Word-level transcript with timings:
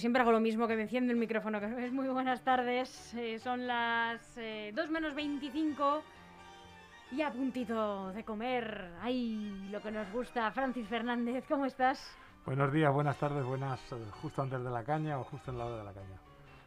Siempre 0.00 0.22
hago 0.22 0.32
lo 0.32 0.40
mismo, 0.40 0.66
que 0.66 0.76
me 0.76 0.82
enciende 0.82 1.12
el 1.12 1.18
micrófono. 1.18 1.60
Que 1.60 1.86
es 1.86 1.92
muy 1.92 2.08
buenas 2.08 2.42
tardes. 2.42 3.14
Eh, 3.14 3.38
son 3.38 3.66
las 3.66 4.36
eh, 4.38 4.72
2 4.74 4.90
menos 4.90 5.14
25 5.14 6.02
y 7.12 7.22
a 7.22 7.30
puntito 7.30 8.12
de 8.12 8.24
comer. 8.24 8.90
Ay, 9.02 9.68
lo 9.70 9.80
que 9.80 9.90
nos 9.90 10.10
gusta. 10.12 10.50
Francis 10.52 10.88
Fernández, 10.88 11.44
¿cómo 11.48 11.66
estás? 11.66 12.16
Buenos 12.46 12.72
días, 12.72 12.92
buenas 12.92 13.16
tardes, 13.18 13.44
buenas 13.44 13.80
eh, 13.92 13.96
justo 14.22 14.42
antes 14.42 14.62
de 14.62 14.70
la 14.70 14.82
caña 14.82 15.18
o 15.18 15.24
justo 15.24 15.50
en 15.50 15.58
la 15.58 15.66
hora 15.66 15.76
de 15.78 15.84
la 15.84 15.92
caña. 15.92 16.16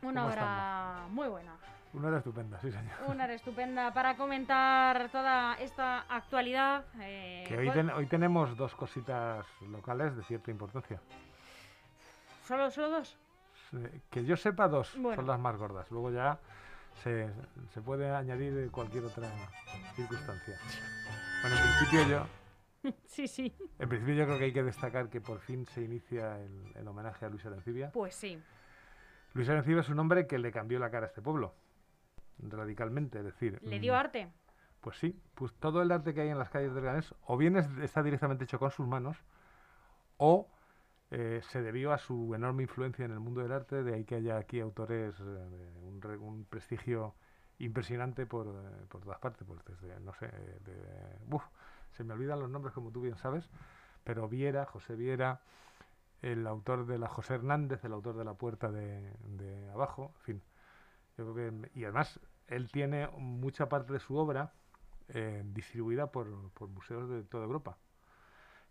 Una 0.04 0.22
¿Cómo 0.22 0.34
hora 0.34 1.06
muy 1.10 1.28
buena. 1.28 1.56
Una 1.94 2.08
hora 2.10 2.18
estupenda, 2.18 2.60
sí 2.60 2.72
señor. 2.72 2.94
Una 3.08 3.24
hora 3.26 3.34
estupenda 3.34 3.94
para 3.94 4.16
comentar 4.18 5.10
toda 5.10 5.54
esta 5.56 6.02
actualidad. 6.10 6.86
eh, 7.00 7.44
Que 7.48 7.58
hoy, 7.58 7.70
ten- 7.72 7.90
hoy 7.92 8.06
tenemos 8.08 8.56
dos 8.58 8.74
cositas 8.76 9.46
locales 9.70 10.16
de 10.16 10.24
cierta 10.24 10.52
importancia. 10.52 11.00
¿Solo, 12.48 12.70
¿Solo 12.72 12.90
dos? 12.90 13.18
Eh, 13.76 14.02
Que 14.10 14.24
yo 14.26 14.36
sepa, 14.38 14.68
dos 14.68 14.94
Bueno. 14.98 15.16
son 15.16 15.28
las 15.28 15.40
más 15.40 15.56
gordas. 15.58 15.90
Luego 15.92 16.12
ya 16.12 16.40
se, 17.04 17.30
se 17.74 17.82
puede 17.82 18.10
añadir 18.10 18.70
cualquier 18.72 19.06
otra 19.06 19.30
circunstancia. 19.96 20.58
Bueno, 21.42 21.58
en 21.58 21.62
principio 21.64 22.08
yo, 22.10 22.92
Sí, 23.06 23.28
sí. 23.28 23.56
en 23.80 23.90
principio 23.90 24.14
yo 24.16 24.26
creo 24.26 24.38
que 24.38 24.44
hay 24.46 24.54
que 24.54 24.64
destacar 24.64 25.10
que 25.10 25.22
por 25.22 25.40
fin 25.40 25.66
se 25.66 25.82
inicia 25.82 26.40
el, 26.40 26.72
el 26.76 26.88
homenaje 26.88 27.26
a 27.26 27.30
Luis 27.30 27.46
Arencibia. 27.46 27.92
Pues 27.92 28.14
sí. 28.16 28.42
Luis 29.34 29.50
Arencibia 29.50 29.82
es 29.82 29.90
un 29.90 30.00
hombre 30.00 30.28
que 30.28 30.38
le 30.38 30.52
cambió 30.52 30.78
la 30.80 30.92
cara 30.92 31.06
a 31.06 31.10
este 31.10 31.22
pueblo, 31.22 31.56
radicalmente, 32.40 33.20
es 33.20 33.26
decir... 33.26 33.60
¿Le 33.64 33.80
mm, 33.80 33.82
dio 33.82 33.96
arte? 33.96 34.32
Pues 34.82 34.98
sí, 34.98 35.18
pues 35.34 35.54
todo 35.54 35.82
el 35.82 35.92
arte 35.92 36.14
que 36.14 36.22
hay 36.22 36.30
en 36.30 36.38
las 36.38 36.50
calles 36.50 36.74
de 36.76 36.82
Leganés 36.82 37.16
o 37.26 37.38
bien 37.38 37.56
es- 37.58 37.70
está 37.82 38.04
directamente 38.04 38.44
hecho 38.44 38.60
con 38.60 38.70
sus 38.70 38.86
manos 38.86 39.18
o 40.18 40.48
eh, 41.16 41.42
se 41.52 41.62
debió 41.62 41.94
a 41.94 42.00
su 42.00 42.34
enorme 42.34 42.64
influencia 42.64 43.06
en 43.06 43.12
el 43.12 43.20
mundo 43.20 43.42
del 43.42 43.52
arte, 43.52 43.84
de 43.84 43.94
ahí 43.94 44.04
que 44.04 44.16
haya 44.16 44.36
aquí 44.38 44.60
autores 44.60 45.14
eh, 45.20 45.80
un, 45.84 46.04
un 46.20 46.46
prestigio 46.46 47.14
impresionante 47.60 48.26
por, 48.26 48.48
eh, 48.48 48.86
por 48.90 49.02
todas 49.02 49.20
partes, 49.20 49.48
pues 49.48 49.64
desde, 49.64 50.00
no 50.00 50.12
sé, 50.16 50.26
eh, 50.26 50.60
de, 50.66 51.40
se 51.92 52.04
me 52.04 52.14
olvidan 52.14 52.40
los 52.40 52.50
nombres 52.50 52.74
como 52.74 52.90
tú 52.92 53.02
bien 53.02 53.16
sabes, 53.16 53.48
pero 54.04 54.28
Viera, 54.28 54.66
José 54.66 54.96
Viera, 54.96 55.42
el 56.24 56.48
autor 56.48 56.88
de 56.88 56.98
la 56.98 57.10
José 57.10 57.36
Hernández, 57.36 57.86
el 57.86 57.94
autor 57.94 58.18
de 58.18 58.26
la 58.26 58.34
Puerta 58.34 58.72
de, 58.72 59.70
Abajo, 59.72 60.14
en 60.16 60.22
fin, 60.24 60.42
yo 61.16 61.32
creo 61.32 61.36
que, 61.36 61.80
y 61.80 61.84
además 61.84 62.20
él 62.48 62.72
tiene 62.72 63.08
mucha 63.20 63.70
parte 63.70 63.94
de 63.94 64.00
su 64.00 64.18
obra 64.18 64.52
distribuida 65.44 66.08
por, 66.08 66.50
por 66.54 66.70
museos 66.70 67.08
de 67.08 67.22
toda 67.24 67.44
Europa 67.44 67.78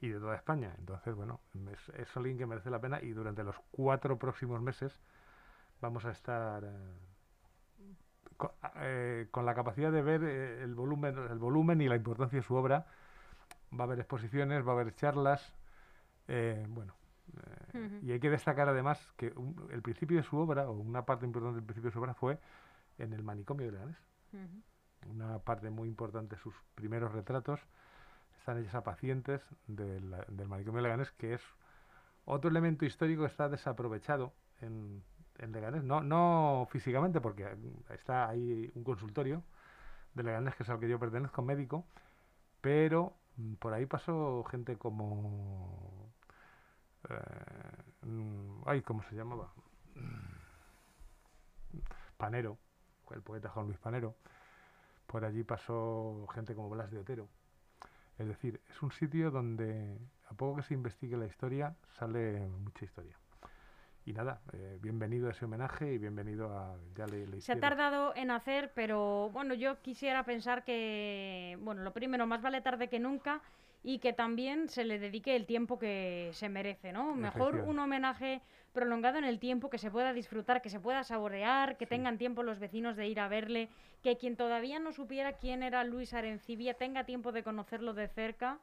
y 0.02 0.08
de 0.08 0.18
toda 0.18 0.34
España. 0.34 0.74
Entonces, 0.78 1.14
bueno, 1.14 1.40
es, 1.70 1.88
es 1.96 2.16
alguien 2.16 2.36
que 2.36 2.44
merece 2.44 2.68
la 2.70 2.80
pena 2.80 3.00
y 3.00 3.12
durante 3.12 3.42
los 3.44 3.56
cuatro 3.70 4.18
próximos 4.18 4.60
meses 4.60 5.00
vamos 5.80 6.04
a 6.04 6.10
estar 6.10 6.64
eh, 6.64 6.94
eh, 8.80 9.28
con, 9.30 9.46
la 9.46 9.54
capacidad 9.54 9.92
de 9.92 10.02
ver 10.02 10.22
eh, 10.24 10.62
el 10.64 10.74
volumen, 10.74 11.16
el 11.16 11.38
volumen 11.38 11.80
y 11.80 11.88
la 11.88 11.96
importancia 11.96 12.38
de 12.40 12.42
su 12.42 12.54
obra. 12.54 12.84
Va 13.72 13.84
a 13.84 13.86
haber 13.86 14.00
exposiciones, 14.00 14.66
va 14.66 14.72
a 14.72 14.74
haber 14.74 14.94
charlas, 14.94 15.54
eh, 16.28 16.66
bueno. 16.68 16.94
Y 18.02 18.10
hay 18.12 18.20
que 18.20 18.28
destacar 18.28 18.68
además 18.68 18.98
que 19.16 19.32
un- 19.36 19.68
el 19.70 19.80
principio 19.80 20.16
de 20.18 20.22
su 20.24 20.36
obra, 20.36 20.68
o 20.68 20.72
una 20.72 21.06
parte 21.06 21.24
importante 21.24 21.56
del 21.56 21.64
principio 21.64 21.88
de 21.90 21.94
su 21.94 22.00
obra, 22.00 22.12
fue 22.12 22.38
en 22.98 23.12
el 23.12 23.22
manicomio 23.22 23.66
de 23.66 23.72
Leganés 23.72 23.96
una 25.06 25.38
parte 25.38 25.70
muy 25.70 25.88
importante 25.88 26.36
de 26.36 26.42
sus 26.42 26.54
primeros 26.74 27.12
retratos 27.12 27.60
están 28.42 28.58
hechas 28.58 28.74
a 28.74 28.82
pacientes 28.82 29.40
del, 29.68 30.16
del 30.26 30.48
manicomio 30.48 30.78
de 30.78 30.82
Leganés, 30.82 31.12
que 31.12 31.34
es 31.34 31.40
otro 32.24 32.50
elemento 32.50 32.84
histórico 32.84 33.22
que 33.22 33.28
está 33.28 33.48
desaprovechado 33.48 34.32
en, 34.60 35.00
en 35.38 35.52
Leganés. 35.52 35.84
No, 35.84 36.02
no 36.02 36.66
físicamente, 36.68 37.20
porque 37.20 37.44
mm, 37.54 37.92
está 37.92 38.28
ahí 38.28 38.68
un 38.74 38.82
consultorio 38.82 39.44
de 40.14 40.24
Leganés, 40.24 40.56
que 40.56 40.64
es 40.64 40.70
al 40.70 40.80
que 40.80 40.88
yo 40.88 40.98
pertenezco, 40.98 41.40
médico, 41.42 41.86
pero 42.60 43.14
mm, 43.36 43.54
por 43.54 43.74
ahí 43.74 43.86
pasó 43.86 44.44
gente 44.50 44.76
como... 44.76 46.12
eh, 47.10 48.06
mm, 48.06 48.62
ay, 48.66 48.82
¿cómo 48.82 49.04
se 49.04 49.14
llamaba? 49.14 49.52
Panero, 52.16 52.58
el 53.12 53.22
poeta 53.22 53.48
Juan 53.50 53.66
Luis 53.66 53.78
Panero. 53.78 54.16
Por 55.06 55.24
allí 55.24 55.44
pasó 55.44 56.26
gente 56.34 56.54
como 56.56 56.70
Blas 56.70 56.90
de 56.90 56.98
Otero. 56.98 57.28
Es 58.22 58.28
decir, 58.28 58.60
es 58.70 58.80
un 58.82 58.92
sitio 58.92 59.32
donde 59.32 59.98
a 60.28 60.34
poco 60.34 60.56
que 60.56 60.62
se 60.62 60.74
investigue 60.74 61.16
la 61.16 61.26
historia 61.26 61.74
sale 61.98 62.38
mucha 62.46 62.84
historia. 62.84 63.18
Y 64.04 64.12
nada, 64.12 64.40
eh, 64.52 64.78
bienvenido 64.80 65.26
a 65.26 65.32
ese 65.32 65.44
homenaje 65.44 65.92
y 65.92 65.98
bienvenido 65.98 66.56
a... 66.56 66.76
Ya 66.94 67.06
le, 67.06 67.26
le 67.26 67.40
Se 67.40 67.50
ha 67.50 67.58
tardado 67.58 68.14
en 68.14 68.30
hacer, 68.30 68.70
pero 68.76 69.28
bueno, 69.32 69.54
yo 69.54 69.82
quisiera 69.82 70.24
pensar 70.24 70.62
que, 70.62 71.58
bueno, 71.62 71.82
lo 71.82 71.92
primero, 71.92 72.24
más 72.28 72.42
vale 72.42 72.60
tarde 72.60 72.88
que 72.88 73.00
nunca 73.00 73.40
y 73.84 73.98
que 73.98 74.12
también 74.12 74.68
se 74.68 74.84
le 74.84 74.98
dedique 74.98 75.34
el 75.34 75.46
tiempo 75.46 75.78
que 75.78 76.30
se 76.32 76.48
merece, 76.48 76.92
¿no? 76.92 77.14
Mejor 77.14 77.56
un 77.56 77.78
homenaje 77.78 78.40
prolongado 78.72 79.18
en 79.18 79.24
el 79.24 79.38
tiempo, 79.38 79.70
que 79.70 79.78
se 79.78 79.90
pueda 79.90 80.12
disfrutar, 80.12 80.62
que 80.62 80.70
se 80.70 80.80
pueda 80.80 81.02
saborear, 81.04 81.76
que 81.76 81.84
Sí. 81.86 81.90
tengan 81.90 82.16
tiempo 82.16 82.42
los 82.42 82.58
vecinos 82.58 82.96
de 82.96 83.08
ir 83.08 83.18
a 83.20 83.28
verle, 83.28 83.68
que 84.02 84.16
quien 84.16 84.36
todavía 84.36 84.78
no 84.78 84.92
supiera 84.92 85.32
quién 85.34 85.62
era 85.62 85.84
Luis 85.84 86.14
Arencibia 86.14 86.74
tenga 86.74 87.04
tiempo 87.04 87.32
de 87.32 87.42
conocerlo 87.42 87.92
de 87.92 88.08
cerca 88.08 88.58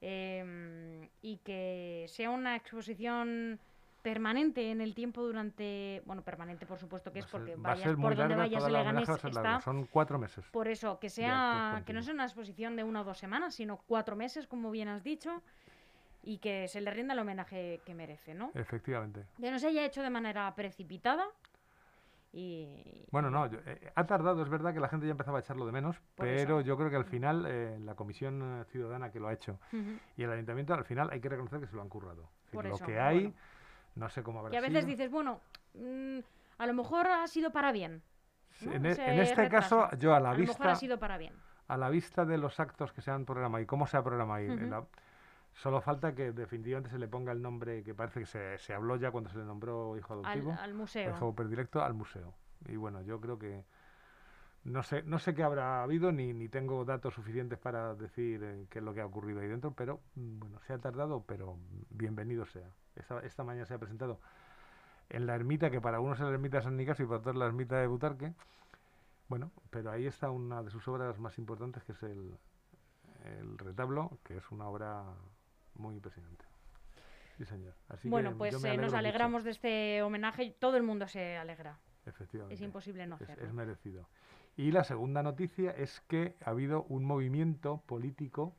em, 0.00 1.08
y 1.22 1.36
que 1.44 2.06
sea 2.08 2.30
una 2.30 2.56
exposición 2.56 3.60
permanente 4.02 4.70
en 4.70 4.80
el 4.80 4.94
tiempo 4.94 5.22
durante, 5.22 6.02
bueno, 6.04 6.22
permanente 6.22 6.66
por 6.66 6.78
supuesto 6.78 7.12
que 7.12 7.20
es 7.20 7.26
porque 7.26 7.54
va 7.56 7.70
vayas 7.70 7.94
por 7.96 8.14
donde 8.16 8.34
vayas 8.34 8.62
la 8.64 8.68
Leganés 8.68 9.08
está 9.08 9.60
Son 9.60 9.86
cuatro 9.86 10.18
meses. 10.18 10.44
por 10.50 10.68
eso, 10.68 10.98
que 10.98 11.08
sea 11.08 11.82
que 11.86 11.92
no 11.92 12.02
sea 12.02 12.12
una 12.12 12.24
exposición 12.24 12.76
de 12.76 12.84
una 12.84 13.02
o 13.02 13.04
dos 13.04 13.18
semanas, 13.18 13.54
sino 13.54 13.78
cuatro 13.86 14.16
meses, 14.16 14.46
como 14.46 14.70
bien 14.70 14.88
has 14.88 15.04
dicho, 15.04 15.42
y 16.22 16.38
que 16.38 16.68
se 16.68 16.80
le 16.80 16.90
rinda 16.90 17.14
el 17.14 17.20
homenaje 17.20 17.80
que 17.86 17.94
merece, 17.94 18.34
¿no? 18.34 18.50
Efectivamente. 18.54 19.24
Que 19.40 19.50
no 19.50 19.58
se 19.58 19.68
haya 19.68 19.84
hecho 19.84 20.02
de 20.02 20.10
manera 20.10 20.52
precipitada 20.54 21.24
y... 22.32 23.04
Bueno, 23.10 23.30
no, 23.30 23.46
yo- 23.46 23.58
eh, 23.66 23.92
ha 23.94 24.06
tardado, 24.06 24.42
es 24.42 24.48
verdad 24.48 24.72
que 24.72 24.80
la 24.80 24.88
gente 24.88 25.06
ya 25.06 25.12
empezaba 25.12 25.38
a 25.38 25.40
echarlo 25.42 25.66
de 25.66 25.72
menos, 25.72 25.98
Por 26.16 26.26
pero 26.26 26.58
eso. 26.58 26.66
yo 26.66 26.76
creo 26.76 26.90
que 26.90 26.96
al 26.96 27.04
final 27.04 27.44
eh, 27.46 27.78
la 27.80 27.94
Comisión 27.94 28.64
Ciudadana 28.70 29.10
que 29.12 29.20
lo 29.20 29.28
ha 29.28 29.32
hecho 29.32 29.58
y 30.16 30.22
el 30.22 30.30
Ayuntamiento 30.32 30.74
al 30.74 30.84
final 30.84 31.10
hay 31.12 31.20
que 31.20 31.28
reconocer 31.28 31.60
que 31.60 31.66
se 31.66 31.76
lo 31.76 31.82
han 31.82 31.88
currado. 31.88 32.30
Por 32.50 32.64
lo 32.66 32.74
eso, 32.74 32.84
que 32.86 32.98
hay, 32.98 33.20
bueno. 33.24 33.34
No 33.94 34.08
sé 34.08 34.22
cómo 34.22 34.40
habrá 34.40 34.50
Que 34.50 34.58
a 34.58 34.60
veces 34.60 34.80
sido. 34.80 34.90
dices, 34.90 35.10
bueno, 35.10 35.40
mm, 35.74 36.18
a 36.58 36.66
lo 36.66 36.74
mejor 36.74 37.06
ha 37.06 37.26
sido 37.26 37.50
para 37.52 37.72
bien. 37.72 38.02
¿no? 38.62 38.72
En, 38.72 38.86
e- 38.86 38.90
en 38.92 39.18
este 39.20 39.48
caso, 39.48 39.88
yo 39.98 40.14
a 40.14 40.20
la 40.20 40.30
a 40.30 40.32
lo 40.34 40.38
mejor 40.40 40.56
vista 40.56 40.72
ha 40.72 40.76
sido 40.76 40.98
para 40.98 41.18
bien. 41.18 41.34
a 41.68 41.76
la 41.76 41.88
vista 41.88 42.24
de 42.24 42.38
los 42.38 42.60
actos 42.60 42.92
que 42.92 43.00
se 43.02 43.10
han 43.10 43.24
programado 43.24 43.62
y 43.62 43.66
cómo 43.66 43.86
se 43.86 43.96
ha 43.96 44.02
programado, 44.02 44.40
y 44.42 44.48
la- 44.56 44.84
solo 45.54 45.80
falta 45.80 46.14
que 46.14 46.32
definitivamente 46.32 46.90
se 46.90 46.98
le 46.98 47.08
ponga 47.08 47.32
el 47.32 47.42
nombre 47.42 47.82
que 47.82 47.94
parece 47.94 48.20
que 48.20 48.26
se, 48.26 48.58
se 48.58 48.72
habló 48.74 48.96
ya 48.96 49.10
cuando 49.10 49.30
se 49.30 49.38
le 49.38 49.44
nombró 49.44 49.96
hijo 49.96 50.12
Al, 50.14 50.20
adoptivo, 50.20 50.56
al 50.60 50.74
museo. 50.74 51.10
hijo 51.10 51.34
predilecto, 51.34 51.82
al 51.82 51.94
museo. 51.94 52.34
Y 52.68 52.76
bueno, 52.76 53.02
yo 53.02 53.20
creo 53.20 53.38
que 53.38 53.64
no 54.64 54.82
sé, 54.82 55.02
no 55.02 55.18
sé 55.18 55.34
qué 55.34 55.42
habrá 55.42 55.82
habido 55.82 56.12
ni, 56.12 56.32
ni 56.32 56.48
tengo 56.48 56.84
datos 56.84 57.14
suficientes 57.14 57.58
para 57.58 57.94
decir 57.94 58.42
eh, 58.44 58.66
qué 58.70 58.78
es 58.78 58.84
lo 58.84 58.94
que 58.94 59.00
ha 59.00 59.06
ocurrido 59.06 59.40
ahí 59.40 59.48
dentro, 59.48 59.72
pero 59.72 60.00
mm, 60.14 60.38
bueno, 60.38 60.60
se 60.66 60.72
ha 60.72 60.78
tardado, 60.78 61.24
pero 61.26 61.56
bienvenido 61.90 62.46
sea. 62.46 62.68
Esta, 62.96 63.20
esta 63.20 63.42
mañana 63.44 63.66
se 63.66 63.74
ha 63.74 63.78
presentado 63.78 64.20
en 65.10 65.26
la 65.26 65.34
ermita, 65.34 65.70
que 65.70 65.80
para 65.80 66.00
unos 66.00 66.18
es 66.20 66.24
la 66.26 66.32
ermita 66.32 66.58
de 66.58 66.62
San 66.64 66.76
Nicasio 66.76 67.04
y 67.04 67.08
para 67.08 67.20
otros 67.20 67.36
la 67.36 67.46
ermita 67.46 67.76
de 67.80 67.86
Butarque. 67.86 68.32
Bueno, 69.28 69.50
pero 69.70 69.90
ahí 69.90 70.06
está 70.06 70.30
una 70.30 70.62
de 70.62 70.70
sus 70.70 70.86
obras 70.88 71.18
más 71.18 71.38
importantes, 71.38 71.82
que 71.84 71.92
es 71.92 72.02
el, 72.02 72.34
el 73.24 73.58
retablo, 73.58 74.18
que 74.24 74.36
es 74.36 74.50
una 74.50 74.66
obra 74.68 75.04
muy 75.74 75.94
impresionante. 75.96 76.44
Sí, 77.38 77.44
señor. 77.46 77.74
Así 77.88 78.08
bueno, 78.08 78.30
que 78.32 78.36
pues 78.36 78.54
eh, 78.64 78.76
nos 78.76 78.86
mucho, 78.86 78.96
alegramos 78.96 79.42
de 79.42 79.50
este 79.50 80.02
homenaje 80.02 80.44
y 80.44 80.50
todo 80.52 80.76
el 80.76 80.82
mundo 80.82 81.08
se 81.08 81.36
alegra. 81.36 81.78
Efectivamente. 82.04 82.54
Es 82.54 82.60
imposible 82.60 83.06
no 83.06 83.16
Es- 83.16 83.22
hacerlo. 83.22 83.44
es 83.46 83.52
merecido. 83.52 84.06
Y 84.56 84.70
la 84.72 84.84
segunda 84.84 85.22
noticia 85.22 85.70
es 85.70 86.00
que 86.08 86.36
ha 86.44 86.50
habido 86.50 86.84
un 86.84 87.04
movimiento 87.04 87.82
político 87.86 88.54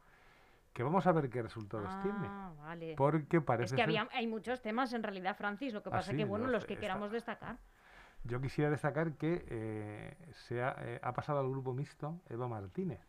que 0.73 0.81
vamos 0.81 1.05
a 1.05 1.11
ver 1.11 1.29
qué 1.29 1.43
resultados 1.43 1.89
tiene. 2.01 2.25
Ah, 2.27 2.51
vale. 2.57 2.95
Porque 2.97 3.41
parece 3.41 3.65
Es 3.65 3.71
que 3.73 3.75
ser- 3.77 3.83
había, 3.85 4.07
hay 4.11 4.25
muchos 4.25 4.61
temas 4.61 4.91
en 4.93 5.03
realidad, 5.03 5.35
Francis. 5.37 5.71
Lo 5.71 5.83
que 5.83 5.89
Ah, 5.89 5.91
pasa 5.91 6.11
es 6.11 6.15
sí, 6.15 6.17
que, 6.17 6.25
bueno, 6.25 6.45
no, 6.47 6.51
los 6.51 6.65
que 6.65 6.73
esta- 6.73 6.81
queramos 6.81 7.11
destacar. 7.11 7.57
Yo 8.23 8.41
quisiera 8.41 8.71
destacar 8.71 9.13
que 9.13 9.45
eh, 9.49 10.17
se 10.47 10.63
ha, 10.63 10.75
eh, 10.79 10.99
ha 11.03 11.13
pasado 11.13 11.39
al 11.41 11.49
grupo 11.49 11.73
mixto 11.73 12.21
Eva 12.29 12.47
Martínez. 12.47 12.99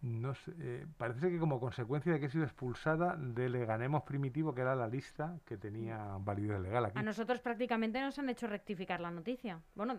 No 0.00 0.32
sé, 0.34 0.52
eh, 0.60 0.86
parece 0.96 1.28
que 1.28 1.38
como 1.40 1.58
consecuencia 1.58 2.12
de 2.12 2.20
que 2.20 2.26
ha 2.26 2.30
sido 2.30 2.44
expulsada 2.44 3.16
de 3.16 3.48
Leganemos 3.48 4.04
Primitivo, 4.04 4.54
que 4.54 4.60
era 4.60 4.76
la 4.76 4.86
lista 4.86 5.40
que 5.44 5.56
tenía 5.56 6.16
validez 6.20 6.60
legal 6.60 6.84
aquí. 6.84 6.98
A 6.98 7.02
nosotros 7.02 7.40
prácticamente 7.40 8.00
nos 8.00 8.16
han 8.18 8.28
hecho 8.28 8.46
rectificar 8.46 9.00
la 9.00 9.10
noticia. 9.10 9.60
Bueno, 9.74 9.98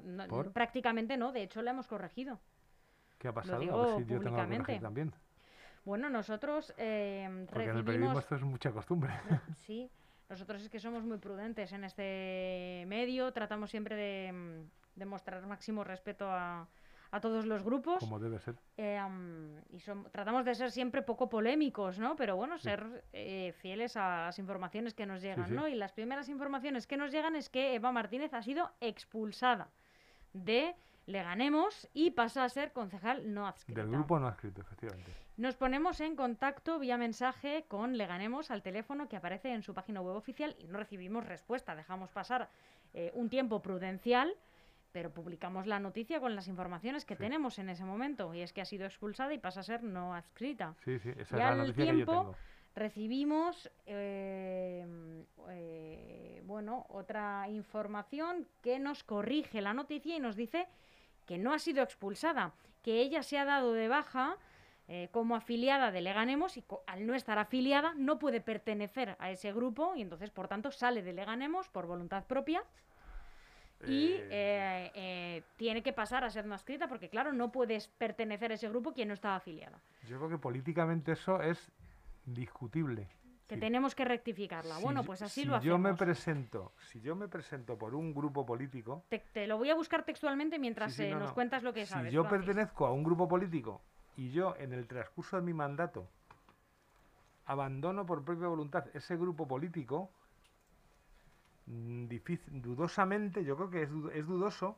prácticamente 0.54 1.18
no, 1.18 1.34
de 1.34 1.44
hecho 1.44 1.62
la 1.62 1.72
hemos 1.72 1.88
corregido. 1.88 2.40
¿Qué 3.18 3.28
ha 3.28 3.34
pasado? 3.34 3.60
digo 3.60 3.76
a 3.76 3.86
ver 3.88 3.96
si 3.98 4.02
yo 4.04 4.08
tengo 4.08 4.20
que 4.20 4.26
públicamente. 4.26 4.62
corregir 4.64 4.82
también. 4.82 5.14
Bueno, 5.84 6.10
nosotros 6.10 6.74
eh, 6.78 7.46
Porque 7.50 7.66
en 7.66 7.78
el 7.78 7.84
periodismo 7.84 8.14
recibimos... 8.14 8.24
esto 8.24 8.36
es 8.36 8.42
mucha 8.44 8.72
costumbre. 8.72 9.12
Sí, 9.58 9.92
nosotros 10.30 10.62
es 10.62 10.70
que 10.70 10.80
somos 10.80 11.04
muy 11.04 11.18
prudentes 11.18 11.74
en 11.74 11.84
este 11.84 12.86
medio, 12.88 13.34
tratamos 13.34 13.70
siempre 13.70 13.98
de, 13.98 14.32
mm, 14.32 15.00
de 15.00 15.06
mostrar 15.06 15.46
máximo 15.46 15.84
respeto 15.84 16.32
a, 16.32 16.68
a 17.12 17.20
todos 17.20 17.46
los 17.46 17.64
grupos 17.64 18.00
como 18.00 18.20
debe 18.20 18.40
ser. 18.40 18.56
eh, 18.78 18.98
am, 18.98 19.58
y 19.72 19.78
som- 19.80 20.10
tratamos 20.12 20.46
de 20.46 20.54
ser 20.54 20.70
siempre 20.72 21.02
poco 21.02 21.28
polémicos, 21.30 21.98
¿no? 22.00 22.16
Pero 22.16 22.36
bueno, 22.36 22.58
Sí. 22.58 22.64
ser 22.66 23.04
eh, 23.14 23.54
fieles 23.62 23.98
a 23.98 24.26
las 24.26 24.40
informaciones 24.40 24.94
que 24.94 25.06
nos 25.06 25.22
llegan, 25.22 25.48
sí. 25.48 25.54
¿no? 25.54 25.68
Y 25.68 25.76
las 25.76 25.92
primeras 25.92 26.30
informaciones 26.30 26.86
que 26.88 26.98
nos 26.98 27.12
llegan 27.12 27.36
es 27.36 27.50
que 27.50 27.74
Eva 27.76 27.92
Martínez 27.92 28.34
ha 28.34 28.42
sido 28.44 28.72
expulsada 28.80 29.70
de 30.34 30.76
Leganemos 31.08 31.90
y 31.94 32.12
pasa 32.12 32.44
a 32.44 32.50
ser 32.50 32.72
concejal 32.72 33.34
no 33.34 33.48
adscrita. 33.48 33.82
Del 33.82 33.90
grupo 33.90 34.20
no 34.20 34.28
ha 34.28 34.32
escrito, 34.32 34.62
efectivamente. 34.62 35.12
Nos 35.38 35.56
ponemos 35.56 36.00
en 36.02 36.16
contacto 36.16 36.78
vía 36.78 36.98
mensaje 36.98 37.66
con 37.68 37.98
Leganemos 37.98 38.52
al 38.52 38.62
teléfono 38.62 39.08
que 39.10 39.18
aparece 39.18 39.52
en 39.52 39.64
su 39.64 39.74
página 39.74 40.02
web 40.02 40.16
oficial 40.16 40.56
y 40.60 40.68
no 40.68 40.78
recibimos 40.78 41.26
respuesta. 41.26 41.76
Dejamos 41.76 42.12
pasar 42.12 42.50
eh, 42.94 43.12
un 43.16 43.28
tiempo 43.30 43.60
prudencial, 43.62 44.32
pero 45.00 45.14
publicamos 45.14 45.66
la 45.66 45.80
noticia 45.80 46.20
con 46.20 46.36
las 46.36 46.50
informaciones 46.50 47.06
que 47.06 47.16
Sí. 47.16 47.22
tenemos 47.24 47.58
en 47.58 47.70
ese 47.70 47.86
momento. 47.86 48.34
Y 48.34 48.42
es 48.42 48.52
que 48.52 48.60
ha 48.60 48.66
sido 48.66 48.86
expulsada 48.86 49.34
y 49.34 49.38
pasa 49.38 49.62
a 49.62 49.64
ser 49.64 49.82
no 49.82 50.14
adscrita. 50.14 50.76
Sí, 50.84 51.00
sí, 51.00 51.12
esa 51.16 51.38
Y 51.38 51.40
es 51.40 51.46
la 51.46 51.50
al 51.52 51.58
noticia 51.60 51.76
que 51.86 51.86
yo 51.86 51.94
tiempo, 51.96 52.12
tengo. 52.12 52.36
Recibimos 52.76 53.72
eh, 53.86 54.86
eh, 55.52 56.42
bueno, 56.46 56.86
otra 56.90 57.48
información 57.48 58.46
que 58.62 58.78
nos 58.78 59.06
corrige 59.06 59.62
la 59.62 59.74
noticia 59.74 60.18
y 60.18 60.20
nos 60.20 60.36
dice 60.36 60.68
que 61.26 61.38
no 61.38 61.54
ha 61.54 61.60
sido 61.60 61.82
expulsada, 61.82 62.52
que 62.84 63.00
ella 63.00 63.24
se 63.24 63.38
ha 63.38 63.46
dado 63.46 63.72
de 63.72 63.88
baja 63.88 64.36
eh, 64.90 65.08
como 65.12 65.38
afiliada 65.38 65.92
de 65.92 66.02
Leganemos 66.02 66.58
y 66.58 66.66
al 66.88 67.08
no 67.08 67.16
estar 67.16 67.38
afiliada 67.40 67.94
no 67.96 68.20
puede 68.20 68.42
pertenecer 68.42 69.16
a 69.20 69.32
ese 69.32 69.54
grupo 69.54 69.94
y 69.96 70.02
entonces 70.02 70.30
por 70.30 70.50
tanto 70.50 70.72
sale 70.72 71.04
de 71.04 71.14
Leganemos 71.14 71.70
por 71.70 71.86
voluntad 71.86 72.26
propia 72.26 72.64
y 73.86 74.12
Eh, 74.14 74.28
eh, 74.30 74.92
eh, 74.96 75.44
tiene 75.56 75.82
que 75.82 75.94
pasar 75.94 76.24
a 76.24 76.30
ser 76.30 76.46
no 76.46 76.54
adscrita 76.54 76.88
porque 76.88 77.10
claro 77.10 77.32
no 77.32 77.52
puedes 77.52 77.88
pertenecer 77.88 78.52
a 78.52 78.56
ese 78.56 78.68
grupo 78.70 78.94
quien 78.94 79.08
no 79.08 79.14
está 79.14 79.36
afiliada 79.36 79.80
Yo 80.08 80.18
creo 80.18 80.30
que 80.30 80.38
políticamente 80.38 81.14
eso 81.14 81.42
es 81.42 81.72
discutible. 82.26 83.08
que 83.48 83.56
Sí. 83.56 83.62
tenemos 83.62 83.96
que 83.96 84.06
rectificarla 84.06 84.76
Si 84.76 84.84
bueno 84.84 85.02
yo- 85.02 85.06
pues 85.08 85.22
así 85.24 85.42
si 85.42 85.48
lo 85.48 85.56
hacemos 85.56 85.66
yo 85.66 85.78
me 85.80 85.94
presento, 85.96 86.74
si 86.92 87.02
yo 87.02 87.16
me 87.16 87.28
presento 87.28 87.78
por 87.78 87.96
un 87.96 88.14
grupo 88.14 88.46
político, 88.46 89.04
te, 89.10 89.20
te 89.34 89.48
lo 89.48 89.58
voy 89.58 89.70
a 89.72 89.76
buscar 89.76 90.04
textualmente 90.04 90.60
mientras 90.60 90.92
Sí, 90.94 91.04
sí, 91.04 91.04
eh, 91.06 91.12
no, 91.12 91.20
nos 91.20 91.30
no. 91.30 91.34
cuentas 91.36 91.64
lo 91.64 91.74
que 91.74 91.86
si 91.86 91.94
sabes 91.94 92.12
yo 92.14 92.24
Francis. 92.26 92.46
pertenezco 92.46 92.86
a 92.86 92.92
un 92.92 93.04
grupo 93.04 93.28
político 93.28 93.82
y 94.18 94.30
yo 94.32 94.56
en 94.58 94.74
el 94.74 94.86
transcurso 94.88 95.38
de 95.38 95.42
mi 95.44 95.54
mandato 95.54 96.08
abandono 97.46 98.06
por 98.06 98.24
propia 98.24 98.48
voluntad 98.48 98.86
ese 98.94 99.16
grupo 99.18 99.48
político, 99.48 100.12
difícil- 101.70 102.62
dudosamente, 102.62 103.44
yo 103.44 103.56
creo 103.56 103.70
que 103.70 103.84
es, 103.84 103.90
du- 103.90 104.10
es 104.10 104.26
dudoso 104.26 104.78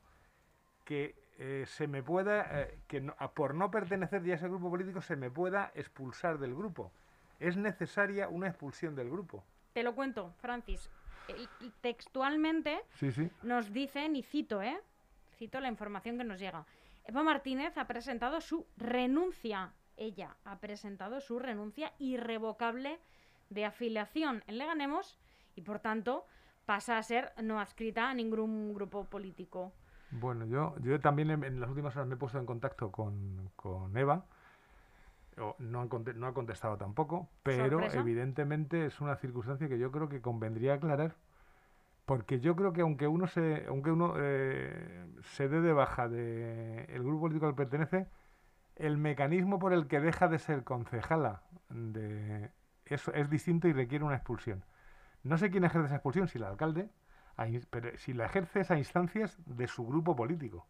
que 0.85 1.15
eh, 1.43 1.63
se 1.65 1.87
me 1.87 2.03
pueda, 2.03 2.61
eh, 2.61 2.79
que 2.87 3.01
no- 3.01 3.15
por 3.33 3.55
no 3.55 3.71
pertenecer 3.71 4.23
ya 4.23 4.33
a 4.33 4.35
ese 4.35 4.47
grupo 4.47 4.69
político 4.69 5.01
se 5.01 5.15
me 5.15 5.31
pueda 5.31 5.71
expulsar 5.73 6.37
del 6.37 6.53
grupo. 6.53 6.91
Es 7.39 7.57
necesaria 7.57 8.27
una 8.29 8.47
expulsión 8.47 8.95
del 8.95 9.09
grupo. 9.09 9.43
te 9.73 9.83
lo 9.83 9.95
cuento 9.95 10.33
Francis 10.41 10.89
y 11.61 11.69
textualmente 11.79 12.81
Sí, 12.95 13.09
sí. 13.13 13.31
nos 13.41 13.71
dicen 13.71 14.17
y 14.17 14.21
cito 14.21 14.61
eh 14.61 14.77
cito 15.37 15.61
la 15.61 15.69
información 15.69 16.17
que 16.17 16.25
nos 16.25 16.39
llega 16.41 16.65
Eva 17.05 17.23
Martínez 17.23 17.77
ha 17.77 17.87
presentado 17.87 18.41
su 18.41 18.67
renuncia 18.75 19.71
ella 19.95 20.35
ha 20.43 20.59
presentado 20.59 21.21
su 21.21 21.39
renuncia 21.39 21.93
irrevocable 21.99 22.99
de 23.49 23.63
afiliación 23.63 24.43
en 24.47 24.57
Leganemos 24.57 25.17
y 25.55 25.61
por 25.61 25.79
tanto 25.79 26.25
pasa 26.65 26.97
a 26.97 27.03
ser 27.03 27.33
no 27.43 27.59
adscrita 27.59 28.09
a 28.09 28.13
ningún 28.13 28.73
grupo 28.73 29.05
político 29.05 29.73
Bueno, 30.11 30.45
yo, 30.45 30.75
yo 30.79 30.99
también 30.99 31.31
en, 31.31 31.43
en 31.43 31.59
las 31.59 31.69
últimas 31.69 31.95
horas 31.95 32.07
me 32.07 32.15
he 32.15 32.17
puesto 32.17 32.37
en 32.39 32.45
contacto 32.45 32.91
con, 32.91 33.49
con 33.55 33.95
Eva. 33.97 34.25
O 35.37 35.55
no, 35.59 35.81
han 35.81 35.89
no 36.19 36.27
ha 36.27 36.33
contestado 36.33 36.77
tampoco, 36.77 37.29
pero 37.43 37.81
¿Sorpresa? 37.81 37.99
evidentemente 37.99 38.85
es 38.85 38.99
una 39.01 39.15
circunstancia 39.15 39.69
que 39.69 39.79
yo 39.79 39.91
creo 39.91 40.09
que 40.09 40.21
convendría 40.21 40.73
aclarar, 40.75 41.15
porque 42.05 42.39
yo 42.39 42.55
creo 42.55 42.73
que 42.73 42.81
aunque 42.81 43.07
uno 43.07 43.27
se, 43.27 43.65
aunque 43.67 43.91
uno 43.91 44.15
eh, 44.17 45.05
se 45.23 45.49
dé 45.49 45.61
de 45.61 45.73
baja 45.73 46.09
del 46.09 47.03
grupo 47.03 47.21
político 47.21 47.45
al 47.47 47.53
que 47.53 47.57
pertenece, 47.57 48.07
el 48.77 48.97
mecanismo 48.97 49.59
por 49.59 49.73
el 49.73 49.87
que 49.87 49.99
deja 50.01 50.27
de 50.27 50.39
ser 50.39 50.63
concejala 50.63 51.43
de 51.69 52.51
eso 52.85 53.13
es 53.13 53.29
distinto 53.29 53.67
y 53.69 53.73
requiere 53.73 54.05
una 54.05 54.15
expulsión. 54.17 54.63
No 55.23 55.37
sé 55.37 55.51
quién 55.51 55.63
ejerce 55.63 55.87
esa 55.87 55.95
expulsión, 55.95 56.27
si 56.27 56.37
el 56.37 56.43
alcalde, 56.45 56.89
pero 57.69 57.97
si 57.97 58.13
la 58.13 58.25
ejerce 58.25 58.65
a 58.73 58.77
instancias 58.77 59.37
de 59.45 59.67
su 59.67 59.85
grupo 59.85 60.15
político. 60.15 60.67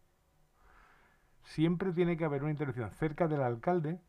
Siempre 1.42 1.92
tiene 1.92 2.16
que 2.16 2.24
haber 2.24 2.42
una 2.42 2.52
intervención 2.52 2.90
cerca 2.92 3.28
del 3.28 3.42
alcalde 3.42 4.00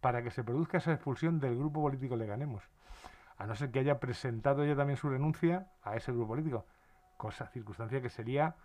para 0.00 0.22
que 0.22 0.30
se 0.30 0.44
produzca 0.44 0.78
esa 0.78 0.92
expulsión 0.92 1.40
del 1.40 1.56
grupo 1.56 1.80
político 1.80 2.16
le 2.16 2.26
ganemos. 2.26 2.62
A 3.36 3.46
no 3.46 3.54
ser 3.54 3.70
que 3.70 3.78
haya 3.78 4.00
presentado 4.00 4.64
ya 4.64 4.76
también 4.76 4.96
su 4.96 5.08
renuncia 5.08 5.68
a 5.82 5.96
ese 5.96 6.12
grupo 6.12 6.28
político. 6.28 6.66
Cosa, 7.16 7.46
circunstancia 7.48 8.02
que 8.02 8.10
sería, 8.10 8.56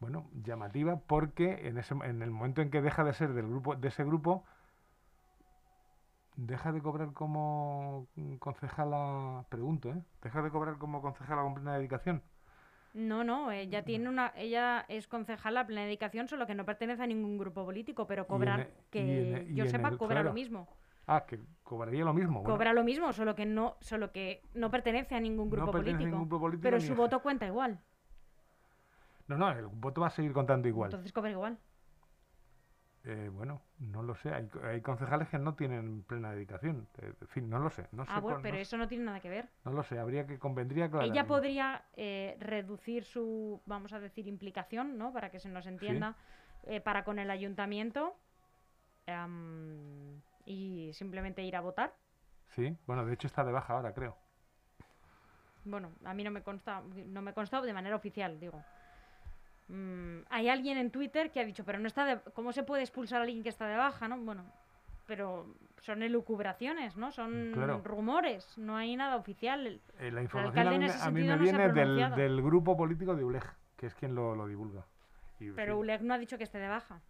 bueno, 0.00 0.28
llamativa 0.32 0.96
porque 0.96 1.68
en, 1.68 1.78
ese, 1.78 1.94
en 1.94 2.22
el 2.22 2.30
momento 2.30 2.62
en 2.62 2.70
que 2.70 2.82
deja 2.82 3.04
de 3.04 3.12
ser 3.12 3.32
del 3.32 3.46
grupo, 3.46 3.76
de 3.76 3.88
ese 3.88 4.04
grupo, 4.04 4.44
deja 6.36 6.72
de 6.72 6.80
cobrar 6.82 7.12
como 7.12 8.06
concejala, 8.38 9.44
pregunto, 9.48 9.90
¿eh? 9.90 10.02
Deja 10.22 10.42
de 10.42 10.50
cobrar 10.50 10.78
como 10.78 11.02
concejala 11.02 11.42
con 11.42 11.54
plena 11.54 11.76
dedicación. 11.76 12.22
No, 12.94 13.24
no, 13.24 13.46
Mm. 13.46 13.52
ella 13.52 13.84
tiene 13.84 14.08
una, 14.08 14.32
ella 14.36 14.84
es 14.88 15.08
concejala 15.08 15.66
plena 15.66 15.82
dedicación, 15.84 16.28
solo 16.28 16.46
que 16.46 16.54
no 16.54 16.64
pertenece 16.66 17.02
a 17.02 17.06
ningún 17.06 17.38
grupo 17.38 17.64
político, 17.64 18.06
pero 18.06 18.26
cobrar, 18.26 18.60
e- 18.60 18.74
que 18.90 19.00
e- 19.38 19.46
y 19.50 19.54
yo 19.54 19.66
sepa, 19.66 19.88
el- 19.88 19.96
cobra 19.98 20.16
claro. 20.16 20.28
lo 20.30 20.34
mismo. 20.34 20.68
Ah, 21.06 21.24
que 21.26 21.40
cobraría 21.64 22.04
lo 22.04 22.12
mismo. 22.12 22.40
bueno, 22.42 22.54
Cobra 22.54 22.72
lo 22.72 22.84
mismo, 22.84 23.12
solo 23.12 23.34
que 23.34 23.44
no, 23.46 23.76
solo 23.80 24.12
que 24.12 24.42
no 24.54 24.70
pertenece 24.70 25.14
a 25.14 25.20
ningún 25.20 25.46
no 25.48 25.50
grupo 25.56 25.72
pertenece 25.72 25.90
a 25.90 25.98
político. 25.98 26.16
ningún 26.16 26.28
grupo 26.28 26.40
político 26.42 26.62
pero 26.62 26.80
su 26.80 26.94
voto 26.94 27.20
cuenta 27.22 27.46
igual. 27.46 27.80
No, 29.26 29.36
no, 29.38 29.50
el 29.50 29.66
voto 29.66 30.02
va 30.02 30.08
a 30.08 30.10
seguir 30.10 30.32
contando 30.32 30.68
igual. 30.68 30.88
Entonces 30.90 31.12
cobra 31.12 31.30
igual. 31.30 31.58
Eh, 33.04 33.30
bueno, 33.32 33.62
no 33.78 34.02
lo 34.02 34.14
sé. 34.14 34.32
Hay, 34.32 34.48
hay 34.62 34.80
concejales 34.80 35.28
que 35.28 35.38
no 35.38 35.54
tienen 35.54 36.02
plena 36.04 36.32
dedicación. 36.32 36.88
Eh, 36.98 37.12
en 37.20 37.28
fin, 37.28 37.50
no 37.50 37.58
lo 37.58 37.68
sé. 37.68 37.88
No 37.90 38.04
sé 38.04 38.12
ah, 38.14 38.20
bueno, 38.20 38.38
pero 38.42 38.54
no, 38.54 38.62
eso 38.62 38.76
no 38.76 38.86
tiene 38.86 39.04
nada 39.04 39.18
que 39.20 39.28
ver. 39.28 39.48
no 39.64 39.72
lo 39.72 39.82
sé. 39.82 39.98
Habría 39.98 40.26
que 40.26 40.38
convendría 40.38 40.84
aclararlo. 40.84 41.12
Ella 41.12 41.26
podría 41.26 41.84
eh, 41.96 42.36
reducir 42.38 43.04
su, 43.04 43.60
vamos 43.66 43.92
a 43.92 43.98
decir, 43.98 44.28
implicación, 44.28 44.98
¿no? 44.98 45.12
Para 45.12 45.30
que 45.30 45.40
se 45.40 45.48
nos 45.48 45.66
entienda, 45.66 46.16
eh, 46.62 46.80
para 46.80 47.02
con 47.02 47.18
el 47.18 47.30
ayuntamiento 47.30 48.16
em, 49.06 50.20
y 50.44 50.92
simplemente 50.92 51.42
ir 51.42 51.56
a 51.56 51.60
votar. 51.60 51.96
Sí, 52.50 52.76
bueno, 52.86 53.04
de 53.04 53.14
hecho 53.14 53.26
está 53.26 53.44
de 53.44 53.50
baja 53.50 53.74
ahora, 53.74 53.92
creo. 53.94 54.16
Bueno, 55.64 55.92
a 56.04 56.14
mí 56.14 56.22
no 56.22 56.30
me 56.30 56.42
consta, 56.42 56.82
no 57.06 57.22
me 57.22 57.32
consta 57.32 57.60
de 57.60 57.72
manera 57.72 57.96
oficial, 57.96 58.38
digo. 58.38 58.62
Mm, 59.72 60.24
hay 60.28 60.50
alguien 60.50 60.76
en 60.76 60.90
Twitter 60.90 61.30
que 61.30 61.40
ha 61.40 61.44
dicho, 61.44 61.64
pero 61.64 61.78
no 61.78 61.86
está 61.86 62.04
de, 62.04 62.20
¿cómo 62.34 62.52
se 62.52 62.62
puede 62.62 62.82
expulsar 62.82 63.20
a 63.20 63.22
alguien 63.24 63.42
que 63.42 63.48
está 63.48 63.66
de 63.66 63.76
baja, 63.76 64.06
no? 64.06 64.18
Bueno, 64.18 64.44
pero 65.06 65.46
son 65.80 66.02
elucubraciones, 66.02 66.96
¿no? 66.98 67.10
Son 67.10 67.52
Claro. 67.54 67.80
rumores, 67.82 68.58
no 68.58 68.76
hay 68.76 68.94
nada 68.96 69.16
oficial. 69.16 69.80
Eh, 69.98 70.10
la 70.10 70.22
información 70.22 70.68
a 70.68 70.70
mí, 70.70 70.78
me- 70.78 70.86
ese 70.86 70.96
a 71.02 71.10
mí 71.10 71.20
sentido 71.20 71.32
me 71.32 71.36
no 71.38 71.42
viene 71.42 72.12
del, 72.22 72.42
grupo 72.42 72.76
político 72.76 73.16
de 73.16 73.24
ULEG, 73.24 73.44
que 73.78 73.86
es 73.86 73.94
quien 73.94 74.14
lo, 74.14 74.36
lo 74.36 74.46
divulga. 74.46 74.84
Y, 75.40 75.50
Pero 75.52 75.72
fin, 75.72 75.80
ULEG 75.80 76.02
no 76.02 76.12
ha 76.14 76.18
dicho 76.18 76.36
que 76.36 76.44
esté 76.44 76.58
de 76.58 76.68
baja. 76.68 77.00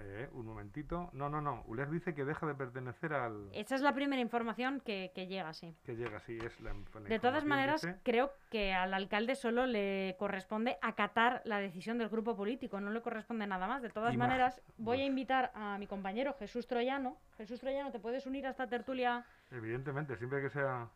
Eh, 0.00 0.28
un 0.32 0.46
momentito. 0.46 1.10
No, 1.12 1.28
no, 1.28 1.40
no. 1.40 1.64
ULEG 1.66 1.90
dice 1.90 2.14
que 2.14 2.24
deja 2.24 2.46
de 2.46 2.54
pertenecer 2.54 3.12
al... 3.12 3.48
Esa 3.52 3.74
es 3.74 3.80
la 3.80 3.92
primera 3.94 4.22
información 4.22 4.80
que, 4.80 5.10
que 5.12 5.26
llega, 5.26 5.52
sí. 5.52 5.74
Que 5.84 5.96
llega, 5.96 6.20
sí, 6.20 6.38
es 6.40 6.60
la, 6.60 6.72
la 6.72 7.00
De 7.00 7.18
todas 7.18 7.44
maneras, 7.44 7.82
dice- 7.82 7.98
creo 8.04 8.32
que 8.48 8.72
al 8.72 8.94
alcalde 8.94 9.34
solo 9.34 9.66
le 9.66 10.14
corresponde 10.18 10.78
acatar 10.82 11.42
la 11.44 11.58
decisión 11.58 11.98
del 11.98 12.08
grupo 12.10 12.36
político, 12.36 12.80
no 12.80 12.90
le 12.92 13.02
corresponde 13.02 13.46
nada 13.48 13.66
más. 13.66 13.82
De 13.82 13.90
todas 13.90 14.16
maneras, 14.16 14.60
voy 14.76 15.00
a 15.00 15.04
invitar 15.06 15.50
a 15.54 15.76
mi 15.78 15.88
compañero 15.88 16.32
Jesús 16.38 16.68
Troyano. 16.68 17.16
Jesús 17.36 17.58
Troyano, 17.58 17.90
¿te 17.90 17.98
puedes 17.98 18.24
unir 18.26 18.46
a 18.46 18.50
esta 18.50 18.68
tertulia? 18.68 19.24
Evidentemente, 19.50 20.16
siempre 20.16 20.40
que 20.40 20.50
sea... 20.50 20.88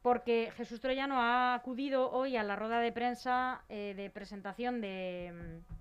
Porque 0.00 0.52
Jesús 0.56 0.80
Troyano 0.80 1.20
ha 1.20 1.54
acudido 1.54 2.10
hoy 2.12 2.36
a 2.36 2.44
la 2.44 2.54
rueda 2.56 2.78
de 2.80 2.92
prensa 2.92 3.62
eh, 3.68 3.94
de 3.96 4.08
presentación 4.10 4.80
de, 4.80 5.60
mm, 5.66 5.77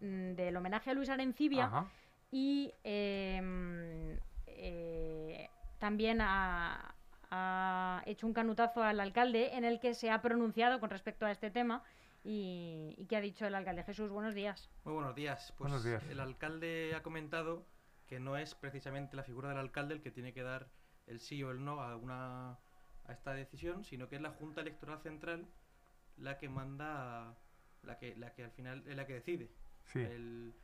del 0.00 0.56
homenaje 0.56 0.90
a 0.90 0.94
Luis 0.94 1.08
Arencibia 1.08 1.64
Ajá. 1.66 1.86
y 2.30 2.72
eh, 2.84 4.16
eh, 4.46 5.50
también 5.78 6.20
ha, 6.20 6.94
ha 7.30 8.02
hecho 8.06 8.26
un 8.26 8.32
canutazo 8.32 8.82
al 8.82 9.00
alcalde 9.00 9.56
en 9.56 9.64
el 9.64 9.80
que 9.80 9.94
se 9.94 10.10
ha 10.10 10.20
pronunciado 10.22 10.80
con 10.80 10.90
respecto 10.90 11.26
a 11.26 11.30
este 11.30 11.50
tema 11.50 11.82
y, 12.24 12.94
y 12.98 13.06
que 13.06 13.16
ha 13.16 13.20
dicho 13.20 13.46
el 13.46 13.54
alcalde. 13.54 13.84
Jesús, 13.84 14.10
buenos 14.10 14.34
días. 14.34 14.68
Muy 14.84 14.94
buenos 14.94 15.14
días. 15.14 15.52
Pues 15.56 15.70
Buenos 15.70 15.84
días. 15.84 16.02
el 16.10 16.20
alcalde 16.20 16.94
ha 16.96 17.02
comentado 17.02 17.64
que 18.06 18.18
no 18.20 18.36
es 18.36 18.54
precisamente 18.54 19.16
la 19.16 19.22
figura 19.22 19.48
del 19.50 19.58
alcalde 19.58 19.94
el 19.94 20.02
que 20.02 20.10
tiene 20.10 20.32
que 20.32 20.42
dar 20.42 20.68
el 21.06 21.20
sí 21.20 21.42
o 21.42 21.50
el 21.50 21.64
no 21.64 21.80
a 21.82 21.96
una 21.96 22.58
a 23.06 23.12
esta 23.12 23.32
decisión, 23.32 23.84
sino 23.84 24.08
que 24.08 24.16
es 24.16 24.22
la 24.22 24.30
Junta 24.30 24.60
Electoral 24.60 25.00
Central 25.00 25.46
la 26.18 26.36
que 26.38 26.48
manda 26.48 27.36
la 27.82 27.98
que 27.98 28.14
la 28.16 28.34
que 28.34 28.44
al 28.44 28.50
final 28.50 28.82
es 28.86 28.96
la 28.96 29.06
que 29.06 29.14
decide. 29.14 29.48
Sí. 29.88 30.00
El, 30.00 30.54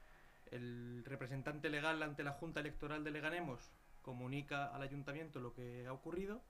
el 0.51 1.05
representante 1.05 1.69
legal 1.69 2.03
ante 2.03 2.23
la 2.25 2.33
Junta 2.33 2.61
Electoral 2.61 3.05
de 3.05 3.11
Leganemos 3.11 3.73
comunica 4.03 4.67
al 4.67 4.83
ayuntamiento 4.83 5.41
lo 5.41 5.53
que 5.55 5.87
ha 5.87 5.93
ocurrido 5.93 6.43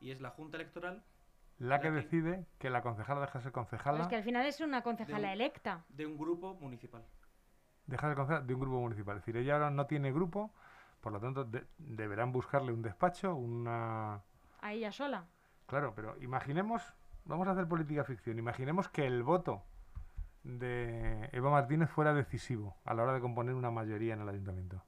y 0.00 0.10
es 0.10 0.20
la 0.20 0.30
Junta 0.30 0.56
Electoral 0.56 1.02
La 1.58 1.80
que 1.80 1.88
la 1.90 1.96
que- 1.96 2.00
decide 2.02 2.46
que 2.58 2.70
la 2.70 2.82
concejala 2.82 3.20
deja 3.20 3.38
de 3.38 3.42
ser 3.44 3.52
concejala, 3.52 4.02
Es 4.02 4.08
que 4.08 4.16
al 4.16 4.24
final 4.24 4.46
es 4.46 4.60
una 4.60 4.82
concejala 4.82 5.28
un- 5.28 5.32
electa. 5.34 5.84
de 5.88 6.06
un 6.06 6.16
grupo 6.18 6.54
municipal. 6.54 7.04
deja 7.86 8.06
de 8.08 8.12
ser 8.12 8.16
concejala 8.16 8.46
de 8.46 8.54
un 8.54 8.60
grupo 8.60 8.80
municipal. 8.80 9.16
Es 9.18 9.22
decir, 9.22 9.36
ella 9.36 9.54
ahora 9.54 9.70
no 9.70 9.86
tiene 9.86 10.10
grupo, 10.12 10.52
por 11.02 11.12
lo 11.12 11.20
tanto 11.20 11.44
de- 11.44 11.66
deberán 11.78 12.32
buscarle 12.32 12.72
un 12.72 12.80
despacho, 12.82 13.34
una... 13.34 14.22
A 14.62 14.72
ella 14.72 14.90
sola. 14.90 15.26
Claro, 15.66 15.92
pero 15.94 16.16
imaginemos, 16.22 16.82
vamos 17.26 17.46
a 17.46 17.50
hacer 17.50 17.68
política 17.68 18.02
ficción, 18.04 18.38
imaginemos 18.38 18.88
que 18.88 19.06
el 19.06 19.22
voto 19.22 19.62
de 20.44 21.28
Eva 21.32 21.50
Martínez 21.50 21.90
fuera 21.90 22.12
decisivo 22.14 22.76
a 22.84 22.94
la 22.94 23.02
hora 23.02 23.14
de 23.14 23.20
componer 23.20 23.54
una 23.54 23.70
mayoría 23.70 24.14
en 24.14 24.20
el 24.20 24.28
ayuntamiento. 24.28 24.82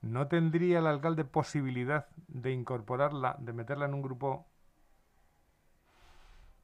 ¿No 0.00 0.28
tendría 0.28 0.78
el 0.78 0.86
alcalde 0.86 1.24
posibilidad 1.24 2.06
de 2.28 2.52
incorporarla, 2.52 3.36
de 3.40 3.52
meterla 3.52 3.86
en 3.86 3.94
un 3.94 4.02
grupo? 4.02 4.46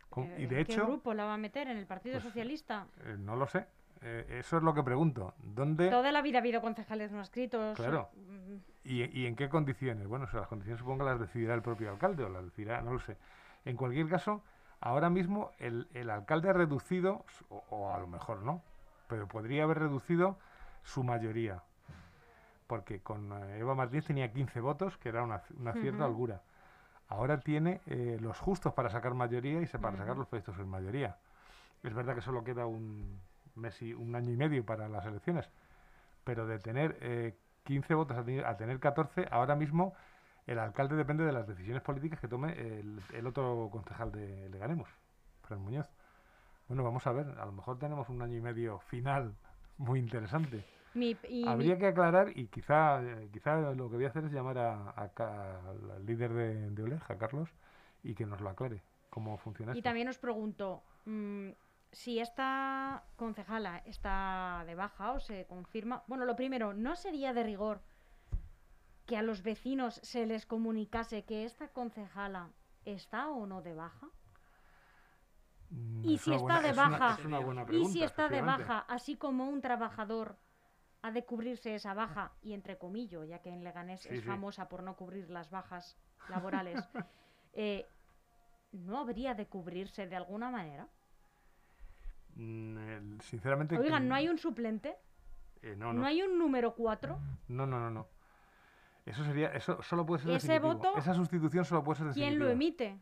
con- 0.08 0.24
Eh, 0.24 0.36
y 0.38 0.42
¿en 0.44 0.48
de 0.50 0.54
¿Qué 0.64 0.72
hecho, 0.72 0.86
grupo 0.86 1.12
la 1.14 1.24
va 1.24 1.34
a 1.34 1.38
meter? 1.38 1.66
¿En 1.68 1.76
el 1.76 1.86
Partido 1.86 2.14
pues, 2.14 2.24
Socialista? 2.24 2.86
eh, 3.04 3.16
no 3.18 3.34
lo 3.34 3.46
sé. 3.48 3.66
Eh, 4.02 4.38
eso 4.38 4.58
es 4.58 4.62
lo 4.62 4.72
que 4.74 4.82
pregunto. 4.84 5.34
¿Dónde 5.38 5.90
Toda 5.90 6.12
la 6.12 6.22
vida 6.22 6.38
ha 6.38 6.40
habido 6.40 6.60
concejales 6.60 7.10
no 7.10 7.20
escritos. 7.22 7.76
Claro. 7.76 8.10
mm, 8.14 8.56
y, 8.84 9.22
y 9.22 9.26
en 9.26 9.34
qué 9.34 9.48
condiciones? 9.48 10.06
Bueno, 10.06 10.26
o 10.26 10.28
sea, 10.28 10.40
las 10.40 10.48
condiciones 10.48 10.78
supongo 10.78 10.98
que 11.04 11.10
las 11.10 11.20
decidirá 11.20 11.54
el 11.54 11.62
propio 11.62 11.90
alcalde 11.90 12.22
o 12.22 12.28
las 12.28 12.44
decidirá, 12.44 12.80
no 12.82 12.92
lo 12.92 13.00
sé. 13.00 13.16
En 13.64 13.76
cualquier 13.76 14.08
caso, 14.08 14.44
ahora 14.84 15.10
mismo 15.10 15.50
el, 15.58 15.88
el 15.94 16.10
alcalde 16.10 16.50
ha 16.50 16.52
reducido, 16.52 17.24
o, 17.48 17.64
o 17.70 17.92
a 17.92 17.98
lo 17.98 18.06
mejor 18.06 18.42
no, 18.42 18.62
pero 19.08 19.26
podría 19.26 19.64
haber 19.64 19.78
reducido 19.80 20.38
su 20.82 21.02
mayoría. 21.02 21.62
Porque 22.66 23.00
con 23.00 23.32
eh, 23.32 23.58
Eva 23.58 23.74
Martínez 23.74 24.06
tenía 24.06 24.32
15 24.32 24.60
votos, 24.60 24.96
que 24.98 25.08
era 25.08 25.22
una, 25.22 25.42
una 25.58 25.72
cierta 25.72 26.04
Ujú. 26.04 26.06
holgura. 26.12 26.42
Ahora 27.08 27.38
tiene 27.40 27.80
eh, 27.86 28.18
los 28.20 28.38
justos 28.38 28.72
para 28.72 28.88
sacar 28.90 29.14
mayoría 29.14 29.60
y 29.60 29.66
se- 29.66 29.78
para 29.78 29.96
sacar 29.96 30.16
los 30.16 30.26
proyectos 30.26 30.58
en 30.58 30.68
mayoría. 30.68 31.16
Es 31.82 31.92
verdad 31.92 32.14
que 32.14 32.22
solo 32.22 32.44
queda 32.44 32.66
un 32.66 33.20
mes 33.54 33.80
y 33.82 33.92
un 33.94 34.14
año 34.16 34.30
y 34.32 34.36
medio 34.36 34.64
para 34.64 34.88
las 34.88 35.04
elecciones, 35.06 35.50
pero 36.24 36.46
de 36.46 36.58
tener 36.58 36.96
eh, 37.00 37.36
15 37.64 37.94
votos 37.94 38.16
a, 38.16 38.24
tener- 38.24 38.46
a 38.46 38.56
tener 38.56 38.80
14, 38.80 39.28
ahora 39.30 39.54
mismo 39.54 39.94
el 40.46 40.58
alcalde 40.58 40.96
depende 40.96 41.24
de 41.24 41.32
las 41.32 41.46
decisiones 41.46 41.82
políticas 41.82 42.20
que 42.20 42.28
tome 42.28 42.52
el, 42.52 43.00
el 43.12 43.26
otro 43.26 43.68
concejal 43.72 44.12
de 44.12 44.48
Leganemos, 44.50 44.88
Fran 45.42 45.60
Muñoz. 45.60 45.88
Bueno, 46.68 46.82
vamos 46.82 47.06
a 47.06 47.12
ver, 47.12 47.26
a 47.38 47.44
lo 47.46 47.52
mejor 47.52 47.78
tenemos 47.78 48.08
un 48.08 48.22
año 48.22 48.36
y 48.36 48.40
medio 48.40 48.78
final 48.78 49.34
muy 49.78 49.98
interesante. 49.98 50.64
mi- 50.94 51.16
y 51.28 51.42
mi- 51.44 51.48
Habría 51.48 51.78
que 51.78 51.86
aclarar 51.88 52.30
y 52.36 52.46
quizá, 52.48 53.00
quizá 53.32 53.56
lo 53.74 53.90
que 53.90 53.96
voy 53.96 54.04
a 54.04 54.08
hacer 54.08 54.24
es 54.24 54.32
llamar 54.32 54.58
a, 54.58 54.90
al 54.90 56.06
líder 56.06 56.32
de, 56.32 56.70
de 56.70 56.82
OLEG, 56.82 57.02
a 57.10 57.18
Carlos, 57.18 57.50
y 58.02 58.14
que 58.14 58.24
nos 58.26 58.40
lo 58.40 58.48
aclare 58.50 58.82
cómo 59.10 59.36
funciona 59.38 59.72
Y 59.72 59.78
esto. 59.78 59.88
también 59.88 60.08
os 60.08 60.18
pregunto, 60.18 60.82
mm, 61.04 61.50
si 61.92 62.18
esta 62.18 63.04
concejala 63.16 63.78
está 63.84 64.64
de 64.66 64.74
baja 64.74 65.12
o 65.12 65.20
se 65.20 65.46
confirma. 65.46 66.02
Bueno, 66.06 66.24
lo 66.24 66.34
primero, 66.36 66.72
¿no 66.72 66.96
sería 66.96 67.32
de 67.32 67.42
rigor 67.44 67.82
que 69.06 69.16
a 69.16 69.22
los 69.22 69.42
vecinos 69.42 70.00
se 70.02 70.26
les 70.26 70.46
comunicase 70.46 71.24
que 71.24 71.44
esta 71.44 71.68
concejala 71.68 72.50
está 72.84 73.28
o 73.28 73.46
no 73.46 73.62
de 73.62 73.74
baja? 73.74 74.08
Y 76.02 76.14
es 76.14 76.22
si 76.22 76.30
está 76.32 76.42
buena- 76.42 76.60
de 76.62 76.70
es 76.70 76.76
una- 76.76 76.88
baja, 76.98 77.14
es 77.20 77.24
una 77.24 77.38
buena 77.40 77.66
Y 77.70 77.84
si 77.86 78.02
está 78.02 78.28
de 78.28 78.40
baja, 78.42 78.78
así 78.88 79.16
como 79.16 79.48
un 79.48 79.60
trabajador 79.60 80.38
ha 81.02 81.10
de 81.10 81.24
cubrirse 81.24 81.74
esa 81.74 81.92
baja, 81.92 82.32
y 82.40 82.54
entre 82.54 82.78
comillas, 82.78 83.28
ya 83.28 83.40
que 83.40 83.50
en 83.50 83.62
Leganés 83.62 84.02
Sí, 84.02 84.08
es 84.10 84.22
sí. 84.22 84.26
famosa 84.26 84.68
por 84.68 84.82
no 84.82 84.96
cubrir 84.96 85.28
las 85.30 85.50
bajas 85.50 85.98
laborales, 86.30 86.78
eh, 87.52 87.86
¿no 88.72 88.98
habría 88.98 89.34
de 89.34 89.46
cubrirse 89.46 90.06
de 90.06 90.16
alguna 90.16 90.50
manera? 90.50 90.88
Mm, 92.36 93.20
sinceramente... 93.20 93.78
Oigan, 93.78 94.08
¿no 94.08 94.14
hay 94.14 94.28
un 94.28 94.38
suplente? 94.38 94.96
eh, 95.62 95.74
no, 95.76 95.92
¿No, 95.92 96.00
no. 96.00 96.06
hay 96.06 96.22
un 96.22 96.38
número 96.38 96.74
4? 96.74 97.18
No, 97.48 97.66
no, 97.66 97.78
no, 97.80 97.90
no. 97.90 98.08
Eso 99.04 99.24
sería, 99.24 99.48
eso 99.48 99.82
solo 99.82 100.06
puede 100.06 100.22
ser 100.22 100.32
Ese 100.32 100.52
definitivo. 100.52 100.74
voto, 100.74 100.98
Esa 100.98 101.14
sustitución 101.14 101.64
solo 101.64 101.84
puede 101.84 101.98
ser 101.98 102.06
definitiva. 102.06 102.30
¿Quién 102.30 102.38
lo 102.38 102.48
emite? 102.48 102.98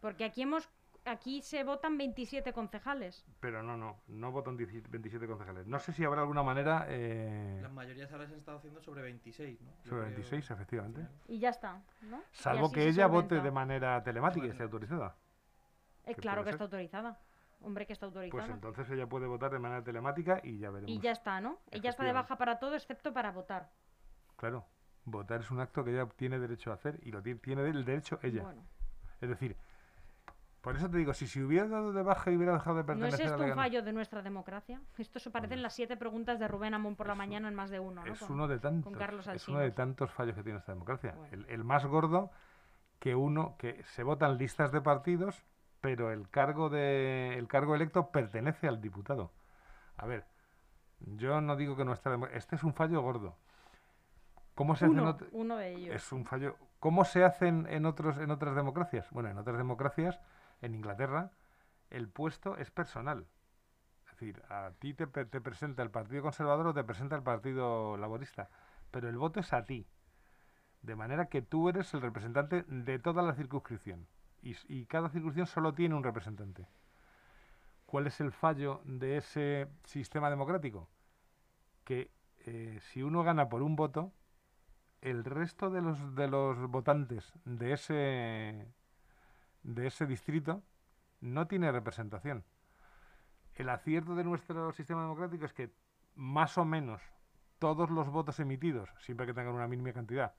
Porque 0.00 0.24
aquí 0.24 0.42
hemos 0.42 0.68
aquí 1.04 1.40
se 1.42 1.62
votan 1.64 1.96
27 1.98 2.52
concejales. 2.52 3.24
Pero 3.40 3.62
no, 3.62 3.76
no, 3.76 4.00
no 4.08 4.32
votan 4.32 4.56
17 4.56 4.88
27 4.90 5.26
concejales. 5.26 5.66
No 5.66 5.78
sé 5.78 5.92
si 5.92 6.04
habrá 6.04 6.22
alguna 6.22 6.42
manera 6.42 6.86
eh, 6.88 7.60
Las 7.62 7.72
mayorías 7.72 8.10
ahora 8.12 8.26
se 8.26 8.32
han 8.32 8.38
estado 8.40 8.58
haciendo 8.58 8.80
sobre 8.80 9.02
26, 9.02 9.60
¿no? 9.60 9.70
Sobre 9.84 9.88
creo, 9.88 10.02
26, 10.02 10.50
al 10.50 10.56
efectivamente. 10.56 11.06
Y 11.28 11.38
ya 11.38 11.50
está, 11.50 11.82
¿no? 12.02 12.22
Salvo 12.32 12.70
que 12.72 12.88
ella 12.88 13.06
vote 13.06 13.40
de 13.40 13.50
manera 13.50 14.02
telemática 14.02 14.46
y 14.46 14.50
esté 14.50 14.64
autorizada. 14.64 15.16
Eh, 16.04 16.14
que 16.14 16.20
claro 16.20 16.42
que 16.42 16.46
ser. 16.46 16.54
está 16.54 16.64
autorizada. 16.64 17.20
Hombre, 17.62 17.86
que 17.86 17.92
está 17.92 18.06
autorizada. 18.06 18.42
Pues 18.42 18.54
entonces 18.54 18.90
ella 18.90 19.06
puede 19.06 19.26
votar 19.26 19.50
de 19.50 19.58
manera 19.58 19.82
telemática 19.82 20.40
y 20.42 20.58
ya 20.58 20.70
veremos. 20.70 20.90
y 20.90 21.00
ya 21.00 21.12
está, 21.12 21.40
¿no? 21.40 21.58
Ella 21.70 21.90
está 21.90 22.04
de 22.04 22.12
baja 22.12 22.36
para 22.36 22.58
todo 22.58 22.74
excepto 22.74 23.12
para 23.12 23.32
votar. 23.32 23.70
Claro, 24.36 24.66
votar 25.06 25.40
es 25.40 25.50
un 25.50 25.60
acto 25.60 25.82
que 25.84 25.92
ella 25.92 26.06
tiene 26.16 26.38
derecho 26.38 26.70
a 26.70 26.74
hacer 26.74 26.98
y 27.02 27.10
lo 27.12 27.22
tiene, 27.22 27.40
tiene 27.40 27.62
el 27.68 27.84
derecho 27.84 28.18
ella. 28.22 28.42
Bueno, 28.42 28.62
Es 29.20 29.28
decir, 29.30 29.56
por 30.60 30.76
eso 30.76 30.90
te 30.90 30.98
digo, 30.98 31.14
si 31.14 31.26
se 31.28 31.42
hubiera 31.44 31.68
dado 31.68 31.92
de 31.92 32.02
baja 32.02 32.30
y 32.30 32.36
hubiera 32.36 32.52
dejado 32.52 32.76
de 32.76 32.82
¿no 32.82 32.86
pertenecer 32.86 33.26
es 33.26 33.32
esto 33.32 33.42
a 33.42 33.46
un 33.46 33.54
fallo 33.54 33.82
de 33.82 33.92
nuestra 33.92 34.20
democracia? 34.22 34.80
Esto 34.98 35.18
se 35.20 35.30
parecen 35.30 35.62
las 35.62 35.72
siete 35.74 35.96
preguntas 35.96 36.38
de 36.40 36.48
Rubén 36.48 36.74
Amón 36.74 36.96
por 36.96 37.06
la 37.06 37.12
Es 37.12 37.18
mañana 37.18 37.48
en 37.48 37.54
más 37.54 37.70
de 37.70 37.78
uno, 37.78 38.04
¿no? 38.04 38.12
Es 38.12 38.18
Con- 38.18 38.32
uno 38.32 38.48
de 38.48 38.58
tantos. 38.58 38.96
Carlos 38.96 39.26
es 39.28 39.46
uno 39.48 39.60
de 39.60 39.70
tantos 39.70 40.10
fallos 40.10 40.34
que 40.34 40.42
tiene 40.42 40.58
esta 40.58 40.72
democracia. 40.72 41.12
Bueno. 41.16 41.32
El, 41.32 41.46
el 41.50 41.64
más 41.64 41.86
gordo 41.86 42.30
que 42.98 43.14
uno 43.14 43.54
que 43.58 43.82
se 43.84 44.02
votan 44.02 44.38
listas 44.38 44.72
de 44.72 44.80
partidos, 44.80 45.40
pero 45.80 46.10
el 46.10 46.28
cargo 46.30 46.68
de 46.68 47.38
el 47.38 47.46
cargo 47.46 47.76
electo 47.76 48.10
pertenece 48.10 48.66
al 48.66 48.80
diputado. 48.80 49.30
A 49.96 50.06
ver, 50.06 50.24
yo 50.98 51.40
no 51.40 51.54
digo 51.54 51.76
que 51.76 51.84
nuestra 51.84 52.10
demo- 52.10 52.26
este 52.32 52.56
es 52.56 52.64
un 52.64 52.74
fallo 52.74 53.00
gordo. 53.02 53.36
¿Cómo 54.56 54.74
se 54.74 54.86
hace 54.86 54.94
en 54.94 55.00
uno, 55.00 55.16
ot- 55.16 55.28
uno 55.32 55.56
de 55.56 55.72
ellos. 55.74 55.94
es 55.94 56.10
un 56.12 56.24
fallo. 56.24 56.56
¿Cómo 56.80 57.04
se 57.04 57.22
hacen 57.24 57.66
en 57.70 57.86
otros 57.86 58.18
en 58.18 58.30
otras 58.32 58.56
democracias? 58.56 59.08
Bueno, 59.12 59.28
en 59.28 59.38
otras 59.38 59.56
democracias, 59.56 60.20
en 60.62 60.74
Inglaterra, 60.74 61.30
el 61.90 62.08
puesto 62.08 62.56
es 62.56 62.70
personal. 62.72 63.26
Es 64.06 64.12
decir, 64.12 64.42
a 64.48 64.72
ti 64.78 64.94
te, 64.94 65.06
te 65.06 65.40
presenta 65.40 65.82
el 65.84 65.90
Partido 65.90 66.22
Conservador 66.22 66.66
o 66.68 66.74
te 66.74 66.82
presenta 66.82 67.14
el 67.16 67.22
Partido 67.22 67.96
Laborista, 67.96 68.48
pero 68.90 69.08
el 69.08 69.16
voto 69.18 69.40
es 69.40 69.52
a 69.52 69.64
ti. 69.64 69.86
De 70.82 70.96
manera 70.96 71.26
que 71.26 71.42
tú 71.42 71.68
eres 71.68 71.92
el 71.94 72.00
representante 72.02 72.62
de 72.66 72.98
toda 72.98 73.22
la 73.22 73.34
circunscripción. 73.34 74.06
Y, 74.42 74.56
y 74.68 74.86
cada 74.86 75.08
circunscripción 75.10 75.46
solo 75.46 75.74
tiene 75.74 75.94
un 75.94 76.04
representante. 76.04 76.66
¿Cuál 77.86 78.06
es 78.06 78.20
el 78.20 78.32
fallo 78.32 78.80
de 78.84 79.16
ese 79.18 79.68
sistema 79.84 80.30
democrático? 80.30 80.88
Que 81.84 82.10
eh, 82.46 82.78
si 82.80 83.02
uno 83.02 83.22
gana 83.22 83.48
por 83.48 83.62
un 83.62 83.76
voto, 83.76 84.12
el 85.00 85.24
resto 85.24 85.70
de 85.70 85.82
los, 85.82 86.14
de 86.14 86.28
los 86.28 86.58
votantes 86.68 87.32
de 87.44 87.72
ese, 87.72 88.72
de 89.62 89.86
ese 89.86 90.06
distrito 90.06 90.62
no 91.20 91.46
tiene 91.46 91.72
representación. 91.72 92.44
El 93.54 93.68
acierto 93.68 94.14
de 94.14 94.24
nuestro 94.24 94.72
sistema 94.72 95.02
democrático 95.02 95.46
es 95.46 95.52
que 95.52 95.72
más 96.14 96.58
o 96.58 96.64
menos 96.64 97.02
todos 97.58 97.90
los 97.90 98.08
votos 98.08 98.38
emitidos, 98.40 98.90
siempre 98.98 99.26
que 99.26 99.34
tengan 99.34 99.54
una 99.54 99.68
mínima 99.68 99.92
cantidad, 99.92 100.34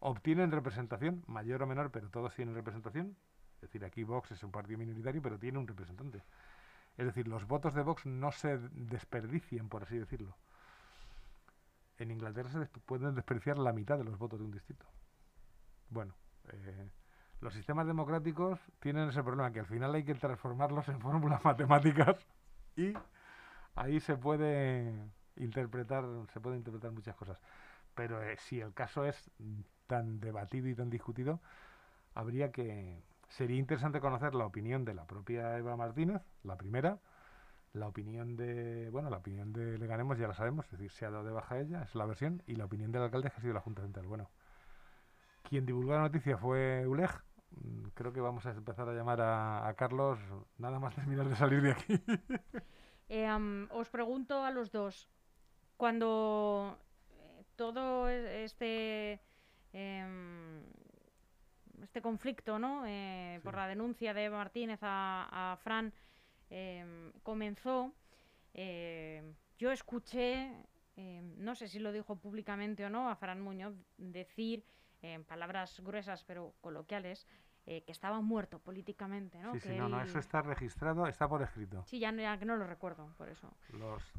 obtienen 0.00 0.50
representación, 0.50 1.24
mayor 1.26 1.62
o 1.62 1.66
menor, 1.66 1.90
pero 1.90 2.10
todos 2.10 2.34
tienen 2.34 2.54
representación. 2.54 3.16
Es 3.56 3.62
decir, 3.62 3.84
aquí 3.84 4.04
Vox 4.04 4.32
es 4.32 4.42
un 4.42 4.50
partido 4.50 4.78
minoritario, 4.78 5.22
pero 5.22 5.38
tiene 5.38 5.58
un 5.58 5.66
representante. 5.66 6.22
Es 6.96 7.06
decir, 7.06 7.28
los 7.28 7.46
votos 7.46 7.74
de 7.74 7.82
Vox 7.82 8.06
no 8.06 8.32
se 8.32 8.58
desperdician, 8.72 9.68
por 9.68 9.84
así 9.84 9.98
decirlo. 9.98 10.36
En 11.98 12.10
Inglaterra 12.10 12.50
se 12.50 12.66
pueden 12.80 13.14
desperdiciar 13.14 13.58
la 13.58 13.72
mitad 13.72 13.98
de 13.98 14.04
los 14.04 14.18
votos 14.18 14.38
de 14.38 14.44
un 14.44 14.50
distrito. 14.50 14.86
Bueno, 15.88 16.14
eh, 16.52 16.90
los 17.40 17.54
sistemas 17.54 17.86
democráticos 17.86 18.60
tienen 18.80 19.08
ese 19.08 19.22
problema, 19.22 19.52
que 19.52 19.60
al 19.60 19.66
final 19.66 19.94
hay 19.94 20.04
que 20.04 20.14
transformarlos 20.14 20.88
en 20.88 21.00
fórmulas 21.00 21.44
matemáticas 21.44 22.16
y 22.76 22.92
ahí 23.74 24.00
se 24.00 24.16
puede 24.16 25.10
interpretar, 25.36 26.04
se 26.32 26.40
puede 26.40 26.56
interpretar 26.56 26.92
muchas 26.92 27.16
cosas. 27.16 27.40
Pero 27.94 28.22
eh, 28.22 28.36
si 28.38 28.60
el 28.60 28.74
caso 28.74 29.04
es 29.04 29.30
tan 29.86 30.20
debatido 30.20 30.68
y 30.68 30.74
tan 30.74 30.90
discutido, 30.90 31.40
habría 32.14 32.52
que 32.52 33.02
sería 33.28 33.58
interesante 33.58 34.00
conocer 34.00 34.34
la 34.34 34.46
opinión 34.46 34.84
de 34.84 34.94
la 34.94 35.06
propia 35.06 35.56
Eva 35.56 35.76
Martínez, 35.76 36.22
la 36.42 36.56
primera, 36.56 36.98
la 37.76 37.88
opinión 37.88 38.36
de, 38.36 38.90
bueno, 38.90 39.10
la 39.10 39.18
opinión 39.18 39.52
de 39.52 39.78
Leganemos 39.78 40.18
ya 40.18 40.28
la 40.28 40.34
sabemos, 40.34 40.66
es 40.66 40.72
decir, 40.72 40.90
se 40.90 41.06
ha 41.06 41.10
dado 41.10 41.24
de 41.24 41.32
baja 41.32 41.58
ella, 41.58 41.82
es 41.82 41.94
la 41.94 42.06
versión, 42.06 42.42
y 42.46 42.56
la 42.56 42.64
opinión 42.64 42.90
del 42.90 43.02
alcalde 43.02 43.30
que 43.30 43.36
ha 43.36 43.40
sido 43.40 43.54
la 43.54 43.60
Junta 43.60 43.82
Central. 43.82 44.06
Bueno, 44.06 44.30
quien 45.42 45.66
divulgó 45.66 45.92
la 45.92 46.00
noticia 46.00 46.38
fue 46.38 46.86
ULEG, 46.86 47.10
mm, 47.50 47.88
creo 47.94 48.12
que 48.12 48.20
vamos 48.20 48.46
a 48.46 48.50
empezar 48.50 48.88
a 48.88 48.94
llamar 48.94 49.20
a, 49.20 49.72
Carlos 49.76 50.18
nada 50.58 50.78
más 50.78 50.94
terminar 50.96 51.28
de 51.28 51.36
salir 51.36 51.62
de 51.62 51.72
aquí. 51.72 52.02
Eh, 53.08 53.68
os 53.70 53.88
pregunto 53.88 54.42
a 54.42 54.50
los 54.50 54.72
dos, 54.72 55.08
cuando 55.76 56.76
eh, 57.10 57.44
todo 57.54 58.08
este 58.08 59.20
em, 59.72 60.64
este 61.82 62.02
conflicto, 62.02 62.58
¿no? 62.58 62.84
Eh, 62.86 63.40
por 63.42 63.54
la 63.54 63.68
denuncia 63.68 64.12
de 64.14 64.28
Martínez 64.30 64.80
a, 64.82 65.56
Fran 65.62 65.92
em, 66.50 67.12
comenzó, 67.22 67.92
em, 68.54 69.34
yo 69.58 69.72
escuché, 69.72 70.52
no 71.36 71.54
sé 71.54 71.68
si 71.68 71.78
lo 71.78 71.92
dijo 71.92 72.16
públicamente 72.16 72.84
o 72.84 72.90
no, 72.90 73.10
a 73.10 73.16
Fran 73.16 73.40
Muñoz 73.40 73.74
decir 73.98 74.64
en 75.02 75.24
palabras 75.24 75.78
gruesas 75.80 76.24
pero 76.24 76.54
coloquiales 76.62 77.26
eh, 77.68 77.82
que 77.82 77.90
estaba 77.90 78.20
muerto 78.20 78.60
políticamente, 78.60 79.40
¿no? 79.40 79.52
Sí, 79.54 79.58
sí, 79.58 79.68
no, 79.70 79.88
no, 79.88 80.00
eso 80.00 80.20
está 80.20 80.40
registrado, 80.40 81.04
está 81.08 81.28
por 81.28 81.42
escrito. 81.42 81.82
Sí, 81.86 81.98
ya, 81.98 82.12
no 82.12 82.54
lo 82.54 82.64
recuerdo, 82.64 83.12
por 83.18 83.28
eso. 83.28 83.52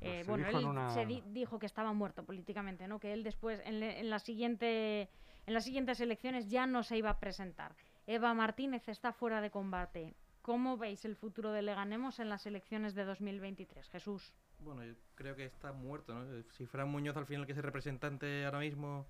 Eh, 0.02 0.26
bueno, 0.28 0.50
él 0.50 0.92
se 0.92 1.06
dijo 1.06 1.58
que 1.58 1.66
estaba 1.66 1.94
muerto 1.94 2.26
políticamente, 2.26 2.90
¿no? 2.90 3.00
Que 3.00 3.14
él 3.14 3.24
después, 3.24 3.62
en, 3.64 4.10
la 4.10 4.20
siguiente, 4.20 5.10
en 5.46 5.54
las 5.54 5.64
siguientes 5.64 6.02
elecciones 6.02 6.50
ya 6.50 6.68
no 6.68 6.84
se 6.84 6.98
iba 6.98 7.10
a 7.10 7.20
presentar. 7.20 7.74
Eva 8.06 8.34
Martínez 8.34 8.90
está 8.90 9.14
fuera 9.14 9.40
de 9.40 9.50
combate. 9.50 10.14
¿Cómo 10.48 10.78
veis 10.78 11.04
el 11.04 11.18
futuro 11.18 11.52
de 11.52 11.62
Leganemos 11.62 12.20
en 12.20 12.30
las 12.30 12.46
elecciones 12.46 12.96
de 12.96 13.04
2023? 13.04 13.90
Jesús. 13.90 14.34
Bueno, 14.60 14.82
yo 14.86 14.94
creo 15.16 15.36
que 15.36 15.44
está 15.44 15.74
muerto, 15.74 16.14
¿no? 16.14 16.42
Si 16.52 16.66
Fran 16.66 16.88
Muñoz 16.88 17.18
al 17.18 17.26
final 17.26 17.46
que 17.46 17.52
es 17.52 17.58
el 17.58 17.66
representante 17.66 18.46
ahora 18.46 18.60
mismo 18.60 19.08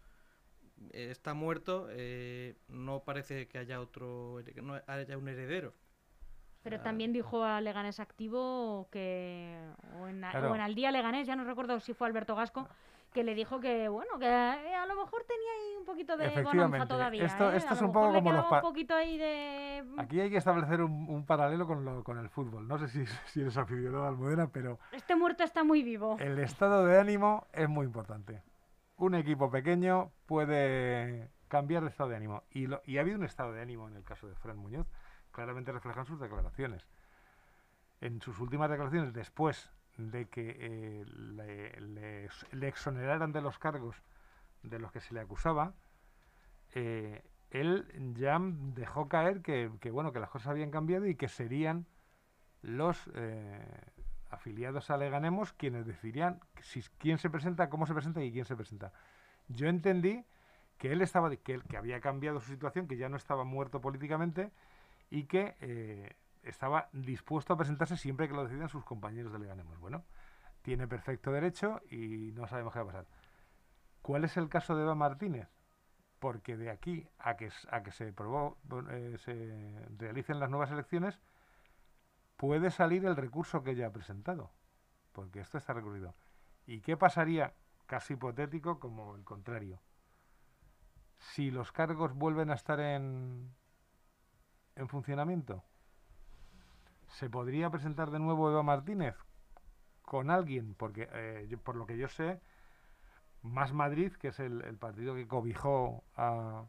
eh, 0.93 1.09
está 1.11 1.35
muerto, 1.35 1.89
eh, 1.91 2.55
no 2.69 3.03
parece 3.03 3.47
que 3.47 3.59
haya 3.59 3.79
otro, 3.79 4.41
que 4.51 4.63
no 4.63 4.81
haya 4.87 5.15
un 5.15 5.27
heredero. 5.27 5.75
Pero 6.63 6.81
también 6.81 7.13
dijo 7.13 7.43
a 7.43 7.61
Leganés 7.61 7.99
Activo 7.99 8.89
que, 8.91 9.59
o 9.99 10.07
en, 10.07 10.23
Al 10.23 10.73
Día 10.73 10.91
Leganés, 10.91 11.27
ya 11.27 11.35
no 11.35 11.43
recuerdo 11.43 11.79
si 11.79 11.93
fue 11.93 12.07
Alberto 12.07 12.35
Gasco, 12.35 12.67
que 13.13 13.23
le 13.23 13.35
dijo 13.35 13.59
que, 13.59 13.89
bueno, 13.89 14.17
que 14.17 14.25
eh, 14.25 14.73
a 14.73 14.87
lo 14.87 14.95
mejor 14.95 15.23
tenía 15.25 15.66
poquito 15.87 16.15
de 16.15 16.43
bonanza 16.43 16.85
todavía. 16.85 17.25
Esto, 17.25 17.51
esto 17.51 17.73
es 17.73 17.81
un 17.81 17.91
poco 17.91 18.13
como 18.13 18.31
los... 18.31 18.51
Un 18.51 18.61
poquito 18.61 18.93
ahí 18.93 19.17
de... 19.17 19.83
Aquí 19.97 20.19
hay 20.19 20.29
que 20.29 20.37
establecer 20.37 20.81
un, 20.81 21.25
paralelo 21.25 21.65
con, 21.65 22.03
con 22.03 22.19
el 22.19 22.29
fútbol. 22.29 22.67
No 22.67 22.77
sé 22.77 22.87
si, 22.87 23.05
si 23.25 23.41
eres 23.41 23.57
aficionado 23.57 24.05
a 24.05 24.09
Almudena, 24.09 24.47
pero... 24.47 24.77
Este 24.91 25.15
muerto 25.15 25.43
está 25.43 25.63
muy 25.63 25.81
vivo. 25.81 26.17
El 26.19 26.37
estado 26.37 26.85
de 26.85 26.99
ánimo 26.99 27.47
es 27.53 27.67
muy 27.67 27.85
importante 27.85 28.43
un 28.97 29.13
equipo 29.13 29.49
pequeño 29.49 30.11
puede 30.25 31.29
cambiar 31.47 31.83
de 31.83 31.89
estado 31.89 32.09
de 32.09 32.17
ánimo. 32.17 32.43
Y, 32.51 32.67
y 32.85 32.97
ha 32.97 33.01
habido 33.01 33.17
un 33.17 33.23
estado 33.23 33.53
de 33.53 33.61
ánimo 33.61 33.87
en 33.87 33.95
el 33.95 34.03
caso 34.03 34.27
de 34.27 34.35
Fran 34.35 34.57
Muñoz, 34.57 34.87
claramente 35.31 35.71
reflejan 35.71 36.05
sus 36.05 36.19
declaraciones. 36.19 36.87
En 38.01 38.21
sus 38.21 38.39
últimas 38.39 38.69
declaraciones, 38.69 39.13
después 39.13 39.71
de 39.97 40.27
que 40.27 40.55
eh, 40.59 41.05
le, 42.51 42.67
exoneraran 42.67 43.31
de 43.31 43.41
los 43.41 43.57
cargos 43.57 43.95
de 44.61 44.79
los 44.79 44.91
que 44.91 44.99
se 44.99 45.13
le 45.13 45.21
acusaba, 45.21 45.73
eh, 46.79 47.23
él 47.49 47.87
ya 48.15 48.37
dejó 48.39 49.07
caer 49.09 49.41
que, 49.41 49.67
bueno 49.89 50.11
que 50.11 50.19
las 50.19 50.29
cosas 50.29 50.49
habían 50.49 50.69
cambiado 50.69 51.07
y 51.07 51.15
que 51.15 51.27
serían 51.27 51.87
los 52.61 53.09
eh, 53.15 53.65
afiliados 54.29 54.91
a 54.91 54.97
Leganemos 54.97 55.53
quienes 55.53 55.87
decidirían 55.87 56.39
quién 56.99 57.17
se 57.17 57.31
presenta, 57.31 57.69
cómo 57.71 57.87
se 57.87 57.95
presenta 57.95 58.21
y 58.23 58.31
quién 58.31 58.45
se 58.45 58.55
presenta. 58.55 58.93
Yo 59.47 59.67
entendí 59.67 60.23
que 60.77 60.91
él 60.91 61.01
estaba 61.01 61.35
que, 61.35 61.55
él, 61.55 61.63
que 61.63 61.77
había 61.77 61.99
cambiado 61.99 62.39
su 62.41 62.51
situación, 62.51 62.87
que 62.87 62.97
ya 62.97 63.09
no 63.09 63.17
estaba 63.17 63.43
muerto 63.43 63.81
políticamente 63.81 64.51
y 65.09 65.23
que 65.23 65.55
eh, 65.61 66.15
estaba 66.43 66.89
dispuesto 66.93 67.53
a 67.53 67.57
presentarse 67.57 67.97
siempre 67.97 68.27
que 68.27 68.35
lo 68.35 68.43
decidan 68.43 68.69
sus 68.69 68.85
compañeros 68.85 69.33
de 69.33 69.39
Leganemos. 69.39 69.79
Bueno, 69.79 70.03
tiene 70.61 70.87
perfecto 70.87 71.31
derecho 71.31 71.81
y 71.89 72.33
no 72.35 72.45
sabemos 72.45 72.71
qué 72.73 72.79
va 72.79 72.83
a 72.83 72.87
pasar. 72.87 73.05
¿Cuál 74.03 74.25
es 74.25 74.37
el 74.37 74.47
caso 74.47 74.75
de 74.75 74.83
Eva 74.83 74.93
Martínez? 74.93 75.56
Porque 76.19 76.57
de 76.57 76.69
aquí 76.71 77.07
a 77.19 77.37
que, 77.37 77.51
a 77.69 77.83
que 77.83 77.91
se, 77.91 78.11
probó, 78.11 78.57
eh, 78.89 79.17
se 79.19 79.87
realicen 79.97 80.39
las 80.39 80.49
nuevas 80.49 80.71
elecciones, 80.71 81.19
puede 82.37 82.71
salir 82.71 83.05
el 83.05 83.15
recurso 83.15 83.63
que 83.63 83.71
ella 83.71 83.87
ha 83.87 83.91
presentado, 83.91 84.51
porque 85.11 85.39
esto 85.39 85.57
está 85.57 85.73
recurrido. 85.73 86.15
¿Y 86.65 86.81
qué 86.81 86.97
pasaría, 86.97 87.53
casi 87.85 88.13
hipotético, 88.13 88.79
como 88.79 89.15
el 89.15 89.23
contrario? 89.23 89.79
Si 91.19 91.51
los 91.51 91.71
cargos 91.71 92.13
vuelven 92.13 92.51
a 92.51 92.55
estar 92.55 92.79
en, 92.79 93.51
en 94.75 94.87
funcionamiento, 94.87 95.63
¿se 97.07 97.29
podría 97.29 97.69
presentar 97.69 98.11
de 98.11 98.19
nuevo 98.19 98.49
Eva 98.51 98.63
Martínez 98.63 99.15
con 100.03 100.29
alguien? 100.29 100.75
Porque, 100.75 101.09
eh, 101.11 101.57
por 101.63 101.75
lo 101.75 101.85
que 101.85 101.97
yo 101.97 102.07
sé, 102.07 102.39
Más 103.47 103.73
Madrid, 103.73 104.11
que 104.13 104.29
es 104.29 104.39
el 104.39 104.77
partido 104.77 105.15
que 105.15 105.27
cobijó 105.27 106.03
a, 106.15 106.65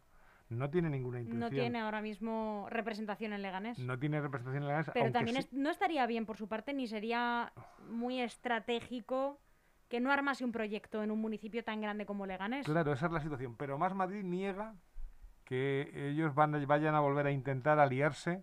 no 0.50 0.70
tiene 0.70 0.88
ninguna 0.88 1.20
intención. 1.20 1.40
No 1.40 1.50
tiene 1.50 1.80
ahora 1.80 2.00
mismo 2.00 2.66
representación 2.70 3.32
en 3.32 3.42
Leganés. 3.42 3.78
No 3.78 3.98
tiene 3.98 4.20
representación 4.20 4.62
en 4.62 4.68
Leganés. 4.68 4.90
Pero 4.94 5.12
también 5.12 5.46
no 5.52 5.70
estaría 5.70 6.06
bien 6.06 6.24
por 6.24 6.38
su 6.38 6.48
parte, 6.48 6.72
ni 6.72 6.86
sería 6.86 7.52
muy 7.90 8.20
estratégico 8.20 9.40
que 9.88 10.00
no 10.00 10.10
armase 10.10 10.44
un 10.44 10.52
proyecto 10.52 11.02
en 11.02 11.10
un 11.10 11.20
municipio 11.20 11.64
tan 11.64 11.80
grande 11.80 12.06
como 12.06 12.26
Leganés. 12.26 12.64
Claro, 12.64 12.92
esa 12.92 13.06
es 13.06 13.12
la 13.12 13.20
situación. 13.20 13.56
Pero 13.56 13.78
más 13.78 13.94
Madrid 13.94 14.22
niega 14.22 14.74
que 15.44 15.90
ellos 15.94 16.34
van, 16.34 16.66
vayan 16.66 16.94
a 16.94 17.00
volver 17.00 17.26
a 17.26 17.30
intentar 17.30 17.78
aliarse 17.78 18.42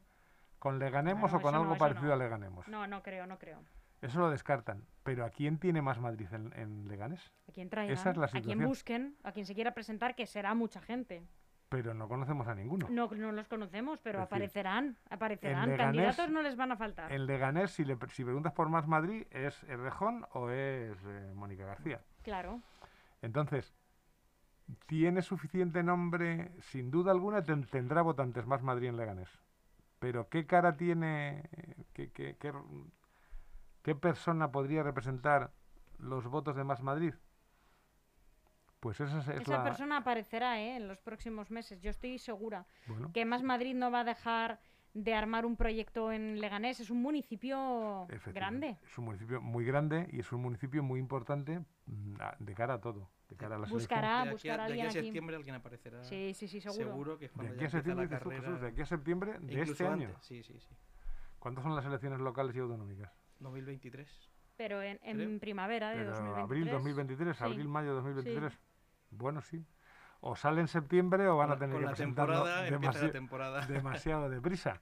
con 0.60 0.80
Leganemos 0.80 1.34
o 1.34 1.42
con 1.42 1.56
algo 1.56 1.76
parecido 1.78 2.14
a 2.14 2.18
Leganemos. 2.18 2.68
No, 2.68 2.86
no 2.88 3.02
creo, 3.02 3.26
no 3.26 3.40
creo. 3.40 3.60
Eso 4.06 4.20
lo 4.20 4.30
descartan. 4.30 4.86
Pero 5.04 5.26
¿a 5.26 5.30
quién 5.30 5.58
tiene 5.58 5.82
más 5.82 6.00
Madrid 6.00 6.28
en, 6.32 6.88
Leganés? 6.88 7.34
A 7.50 7.52
quien 7.52 7.70
traigan, 7.70 7.94
Esa 7.94 8.12
es 8.12 8.18
la 8.18 8.26
a 8.26 8.30
quien 8.30 8.64
busquen, 8.64 9.16
a 9.24 9.32
quien 9.32 9.46
se 9.46 9.56
quiera 9.56 9.74
presentar, 9.74 10.16
que 10.16 10.28
será 10.28 10.54
mucha 10.54 10.80
gente. 10.80 11.24
Pero 11.70 11.96
no 11.96 12.08
conocemos 12.08 12.48
a 12.48 12.54
ninguno. 12.54 12.88
No, 12.90 13.08
no 13.08 13.32
los 13.32 13.48
conocemos, 13.48 14.00
pero 14.02 14.22
aparecerán. 14.22 14.98
Aparecerán. 15.10 15.76
Candidatos 15.76 16.30
no 16.30 16.44
les 16.44 16.56
van 16.56 16.72
a 16.72 16.78
faltar. 16.78 17.12
En 17.12 17.26
Leganés, 17.26 17.72
si, 17.72 17.84
le, 17.84 17.98
si 18.12 18.24
preguntas 18.24 18.54
por 18.54 18.70
Más 18.70 18.88
Madrid, 18.88 19.26
¿es 19.32 19.64
Errejón 19.64 20.26
o 20.34 20.50
es 20.52 20.98
eh, 21.06 21.32
Mónica 21.34 21.66
García? 21.66 22.02
Claro. 22.22 22.62
Entonces, 23.24 23.74
¿tiene 24.86 25.24
suficiente 25.24 25.82
nombre? 25.82 26.52
Sin 26.62 26.92
duda 26.92 27.12
alguna 27.12 27.44
tendrá 27.44 28.04
votantes 28.04 28.46
Más 28.46 28.62
Madrid 28.62 28.90
en 28.90 28.98
Leganés. 28.98 29.30
Pero 29.98 30.30
¿qué 30.30 30.46
cara 30.46 30.78
tiene? 30.78 31.50
¿Qué, 31.94 32.12
qué, 32.12 32.38
qué, 32.40 32.54
qué 33.86 33.94
persona 33.94 34.52
podría 34.52 34.82
representar 34.82 35.52
los 36.00 36.26
votos 36.26 36.56
de 36.56 36.64
Más 36.64 36.82
Madrid? 36.82 37.14
Pues 38.80 39.00
esa, 39.00 39.20
es 39.20 39.42
esa 39.42 39.64
persona 39.64 39.98
aparecerá 39.98 40.60
¿eh? 40.60 40.78
en 40.78 40.88
los 40.88 41.00
próximos 41.02 41.52
meses, 41.52 41.80
yo 41.82 41.92
estoy 41.92 42.18
segura. 42.18 42.66
Que 43.14 43.26
Más 43.26 43.44
Madrid 43.44 43.76
no 43.76 43.92
va 43.92 44.00
a 44.00 44.04
dejar 44.04 44.60
de 44.96 45.14
armar 45.14 45.46
un 45.46 45.56
proyecto 45.56 46.12
en 46.12 46.42
Leganés. 46.42 46.80
Es 46.80 46.90
un 46.90 47.00
municipio 47.04 48.08
grande. 48.34 48.80
Es 48.84 48.98
un 48.98 49.06
municipio 49.06 49.40
muy 49.40 49.66
grande 49.66 50.10
y 50.12 50.22
es 50.22 50.32
un 50.32 50.42
municipio 50.42 50.82
muy 50.82 51.00
importante 51.00 51.60
mm, 51.86 52.16
de 52.40 52.56
cara 52.56 52.76
a 52.76 52.82
todo. 52.82 53.12
De 53.30 53.36
cara 53.36 53.56
a 53.58 53.60
la 53.60 53.68
buscará, 53.68 54.32
buscará 54.32 54.66
de 54.68 54.82
aquí 54.82 54.82
a 54.82 54.90
septiembre 54.90 55.36
alguien 55.36 55.56
aparecerá. 55.56 56.04
Sí, 56.04 56.34
sí, 56.34 56.48
sí, 56.48 56.60
seguro. 56.60 56.86
Seguro 56.86 57.18
que 57.20 57.26
es 57.26 57.32
cuando 57.32 57.54
de 57.54 57.58
aquí 57.58 57.66
a 57.66 57.70
septiembre, 57.70 58.08
la 58.08 58.20
carrera, 58.20 58.42
Jesús, 58.42 58.62
de 58.62 58.68
aquí 58.68 58.82
a 58.82 58.86
septiembre 58.88 59.40
de 59.42 59.62
este 59.62 59.86
año. 59.86 60.10
Sí, 60.22 60.42
sí, 60.42 60.60
sí. 60.60 60.70
¿Cuántas 61.38 61.64
son 61.64 61.76
las 61.76 61.86
elecciones 61.86 62.20
locales 62.20 62.56
y 62.56 62.60
autonómicas? 62.60 63.12
2023. 63.46 64.32
Pero 64.58 64.82
en, 64.82 65.40
primavera 65.40 65.90
de 65.90 65.98
Pero 65.98 66.12
2023. 66.12 66.44
abril 66.44 66.70
2023, 66.72 67.38
Sí. 67.38 67.44
abril, 67.44 67.68
mayo 67.68 67.94
2023. 67.96 68.58
Bueno, 69.12 69.42
sí. 69.42 69.66
O 70.22 70.36
sale 70.36 70.62
en 70.62 70.68
septiembre 70.68 71.28
o 71.28 71.38
van 71.38 71.52
a 71.52 71.58
tener 71.58 71.74
con 71.76 71.82
que 71.84 71.88
presentarlo 71.88 72.46
la 72.46 73.12
temporada. 73.12 73.66
demasiado 73.68 74.30
deprisa. 74.30 74.82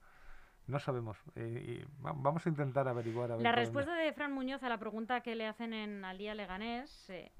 No 0.67 0.79
sabemos. 0.79 1.17
Eh, 1.35 1.83
y 1.83 2.01
va- 2.03 2.13
vamos 2.15 2.45
a 2.45 2.49
intentar 2.49 2.87
averiguar. 2.87 3.31
A 3.31 3.35
ver 3.35 3.43
La 3.43 3.51
respuesta 3.51 3.95
de 3.95 4.13
Fran 4.13 4.31
Muñoz 4.31 4.63
a 4.63 4.69
la 4.69 4.77
pregunta 4.77 5.21
que 5.21 5.35
le 5.35 5.45
hacen 5.47 5.73
en 5.73 6.05
Al 6.05 6.17
Día 6.17 6.35
Leganés, 6.35 7.09
eh, 7.09 7.31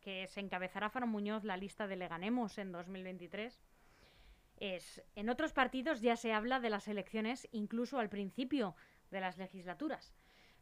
que 0.00 0.28
se 0.28 0.40
encabezará 0.40 0.88
Fran 0.90 1.08
Muñoz 1.08 1.42
la 1.44 1.56
lista 1.56 1.88
de 1.88 1.96
Leganemos 1.96 2.58
en 2.58 2.70
2023, 2.72 3.60
es, 4.58 5.02
en 5.16 5.30
otros 5.30 5.52
partidos 5.52 6.00
ya 6.02 6.16
se 6.16 6.32
habla 6.32 6.60
de 6.60 6.70
las 6.70 6.86
elecciones 6.86 7.48
incluso 7.50 7.98
al 7.98 8.10
principio 8.10 8.76
de 9.10 9.20
las 9.20 9.38
legislaturas, 9.38 10.14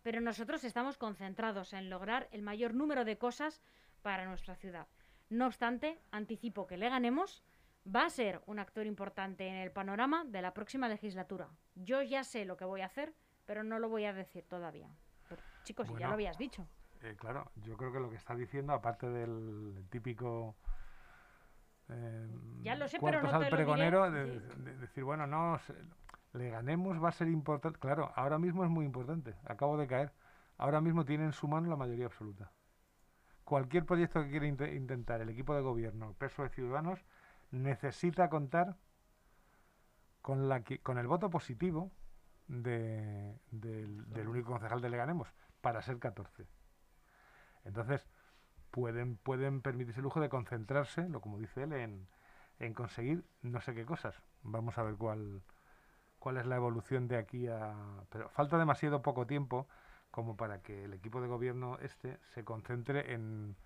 pero 0.02 0.20
nosotros 0.20 0.64
estamos 0.64 0.96
concentrados 0.96 1.72
en 1.72 1.90
lograr 1.90 2.28
el 2.32 2.42
mayor 2.42 2.74
número 2.74 3.04
de 3.04 3.18
cosas 3.18 3.60
para 4.02 4.26
nuestra 4.26 4.54
ciudad. 4.54 4.86
No 5.30 5.46
obstante, 5.46 6.00
anticipo 6.10 6.66
que 6.66 6.76
Leganemos 6.76 7.42
va 7.86 8.04
a 8.06 8.10
ser 8.10 8.40
un 8.46 8.58
actor 8.58 8.86
importante 8.86 9.46
en 9.46 9.54
el 9.56 9.70
panorama 9.70 10.24
de 10.24 10.42
la 10.42 10.54
próxima 10.54 10.88
legislatura. 10.88 11.48
Yo 11.74 12.02
ya 12.02 12.24
sé 12.24 12.44
lo 12.44 12.56
que 12.56 12.64
voy 12.64 12.80
a 12.82 12.86
hacer, 12.86 13.14
pero 13.46 13.64
no 13.64 13.78
lo 13.78 13.88
voy 13.88 14.04
a 14.04 14.12
decir 14.12 14.44
todavía. 14.46 14.88
Pero, 15.28 15.42
chicos, 15.64 15.88
ya 15.98 16.08
lo 16.08 16.14
habías 16.14 16.38
dicho. 16.38 16.66
Eh, 17.02 17.14
claro, 17.18 17.50
yo 17.56 17.76
creo 17.76 17.92
que 17.92 18.00
lo 18.00 18.10
que 18.10 18.16
está 18.16 18.34
diciendo, 18.34 18.72
aparte 18.72 19.08
del 19.08 19.84
típico. 19.90 20.56
eh, 21.88 22.28
Ya 22.62 22.74
lo 22.74 22.88
sé, 22.88 22.98
pero 23.00 23.22
no 23.22 23.28
al 23.30 23.44
te 23.44 23.50
lo 23.50 23.56
diré, 23.56 23.56
pregonero, 23.56 24.10
de, 24.10 24.40
decir, 24.76 25.04
bueno, 25.04 25.26
no, 25.26 25.58
se- 25.60 25.74
le 26.32 26.50
ganemos, 26.50 27.02
va 27.02 27.10
a 27.10 27.12
ser 27.12 27.28
importante. 27.28 27.78
Claro, 27.78 28.12
ahora 28.16 28.38
mismo 28.38 28.64
es 28.64 28.70
muy 28.70 28.84
importante. 28.86 29.34
Acabo 29.44 29.76
de 29.78 29.86
caer. 29.86 30.12
Ahora 30.56 30.80
mismo 30.80 31.04
tiene 31.04 31.24
en 31.24 31.32
su 31.32 31.48
mano 31.48 31.68
la 31.68 31.76
mayoría 31.76 32.06
absoluta. 32.06 32.52
Cualquier 33.44 33.86
proyecto 33.86 34.22
que 34.22 34.30
quiera 34.30 34.46
inte- 34.46 34.74
intentar 34.76 35.20
el 35.20 35.30
equipo 35.30 35.54
de 35.54 35.62
gobierno, 35.62 36.14
peso 36.18 36.42
de 36.44 36.50
ciudadanos, 36.50 37.04
necesita 37.50 38.28
contar 38.30 38.76
con, 40.22 40.48
la, 40.48 40.62
que- 40.64 40.80
con 40.80 40.98
el 40.98 41.06
voto 41.06 41.30
positivo 41.30 41.90
de- 42.48 43.38
del, 43.50 44.10
del 44.12 44.28
único 44.28 44.52
concejal 44.52 44.80
de 44.80 44.90
Leganemos 44.90 45.28
para 45.60 45.82
ser 45.82 45.98
14. 45.98 46.46
Entonces, 47.64 48.06
pueden, 48.70 49.16
pueden 49.18 49.62
permitirse 49.62 50.00
el 50.00 50.04
lujo 50.04 50.20
de 50.20 50.28
concentrarse, 50.28 51.08
lo 51.08 51.20
como 51.20 51.38
dice 51.38 51.64
él, 51.64 51.72
en, 51.74 52.08
en 52.60 52.74
conseguir 52.74 53.24
no 53.42 53.60
sé 53.60 53.74
qué 53.74 53.86
cosas. 53.86 54.22
Vamos 54.42 54.78
a 54.78 54.82
ver 54.82 54.96
cuál, 54.96 55.42
cuál 56.18 56.36
es 56.36 56.46
la 56.46 56.56
evolución 56.56 57.08
de 57.08 57.16
aquí 57.16 57.46
a... 57.48 57.74
Pero 58.10 58.28
falta 58.30 58.58
demasiado 58.58 59.02
poco 59.02 59.26
tiempo 59.26 59.66
como 60.10 60.36
para 60.36 60.62
que 60.62 60.84
el 60.84 60.94
equipo 60.94 61.20
de 61.20 61.28
gobierno 61.28 61.78
este 61.80 62.18
se 62.34 62.44
concentre 62.44 63.12
en, 63.12 63.56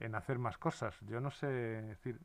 en 0.00 0.14
hacer 0.14 0.38
más 0.38 0.58
cosas. 0.58 0.98
Yo 1.02 1.20
no 1.20 1.30
sé, 1.30 1.46
decir, 1.46 2.20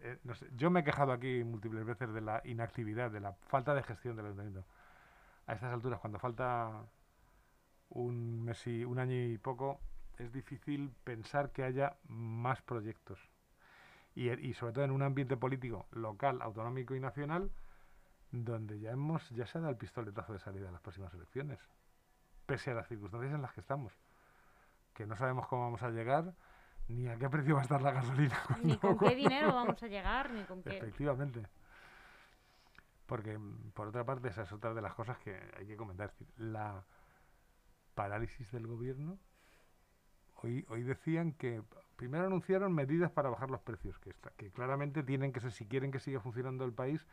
eh, 0.00 0.18
yo 0.56 0.70
me 0.70 0.80
he 0.80 0.84
quejado 0.84 1.12
aquí 1.12 1.44
múltiples 1.44 1.84
veces 1.84 2.12
de 2.12 2.20
la 2.20 2.40
inactividad, 2.44 3.10
de 3.10 3.20
la 3.20 3.32
falta 3.32 3.74
de 3.74 3.82
gestión 3.82 4.16
del 4.16 4.26
ayuntamiento. 4.26 4.64
A 5.46 5.52
estas 5.54 5.72
alturas, 5.72 6.00
cuando 6.00 6.18
falta 6.18 6.84
un 7.90 8.44
mes 8.44 8.66
y 8.66 8.84
un 8.84 8.98
año 8.98 9.14
y 9.14 9.38
poco, 9.38 9.80
es 10.18 10.32
difícil 10.32 10.92
pensar 11.04 11.50
que 11.50 11.62
haya 11.62 11.96
más 12.08 12.62
proyectos. 12.62 13.20
Y, 14.14 14.30
y 14.30 14.54
sobre 14.54 14.72
todo 14.72 14.84
en 14.84 14.90
un 14.90 15.02
ambiente 15.02 15.36
político 15.36 15.86
local, 15.92 16.40
autonómico 16.42 16.94
y 16.94 17.00
nacional, 17.00 17.50
donde 18.32 18.78
ya 18.80 18.90
hemos 18.90 19.28
ya 19.30 19.46
se 19.46 19.58
ha 19.58 19.60
dado 19.60 19.70
el 19.72 19.78
pistoletazo 19.78 20.32
de 20.32 20.38
salida 20.38 20.68
a 20.68 20.72
las 20.72 20.80
próximas 20.80 21.12
elecciones, 21.14 21.58
pese 22.46 22.70
a 22.70 22.74
las 22.74 22.88
circunstancias 22.88 23.32
en 23.34 23.42
las 23.42 23.52
que 23.52 23.60
estamos, 23.60 23.92
que 24.94 25.06
no 25.06 25.16
sabemos 25.16 25.46
cómo 25.48 25.62
vamos 25.62 25.82
a 25.82 25.90
llegar, 25.90 26.34
ni 26.88 27.08
a 27.08 27.16
qué 27.16 27.28
precio 27.28 27.54
va 27.54 27.60
a 27.60 27.64
estar 27.64 27.82
la 27.82 27.92
gasolina. 27.92 28.38
Ni 28.62 28.76
cuando- 28.76 28.98
con 28.98 29.08
qué 29.08 29.14
dinero 29.16 29.52
vamos 29.54 29.82
a 29.82 29.86
llegar, 29.88 30.30
ni 30.30 30.44
con 30.44 30.62
qué... 30.62 30.76
Efectivamente. 30.78 31.46
Porque, 33.06 33.38
por 33.74 33.88
otra 33.88 34.04
parte, 34.04 34.28
esa 34.28 34.42
es 34.42 34.52
otra 34.52 34.74
de 34.74 34.82
las 34.82 34.94
cosas 34.94 35.18
que 35.18 35.38
hay 35.56 35.66
que 35.66 35.76
comentar. 35.76 36.08
Es 36.08 36.18
decir, 36.18 36.34
la 36.38 36.84
parálisis 37.94 38.50
del 38.50 38.66
gobierno. 38.66 39.18
Hoy, 40.42 40.66
hoy 40.68 40.82
decían 40.82 41.32
que 41.32 41.62
primero 41.96 42.26
anunciaron 42.26 42.74
medidas 42.74 43.10
para 43.10 43.30
bajar 43.30 43.50
los 43.50 43.60
precios, 43.60 43.98
que, 44.00 44.10
está- 44.10 44.30
que 44.36 44.50
claramente 44.50 45.02
tienen 45.02 45.32
que 45.32 45.40
ser, 45.40 45.52
si 45.52 45.66
quieren 45.66 45.90
que 45.92 46.00
siga 46.00 46.20
funcionando 46.20 46.64
el 46.64 46.72
país, 46.72 47.06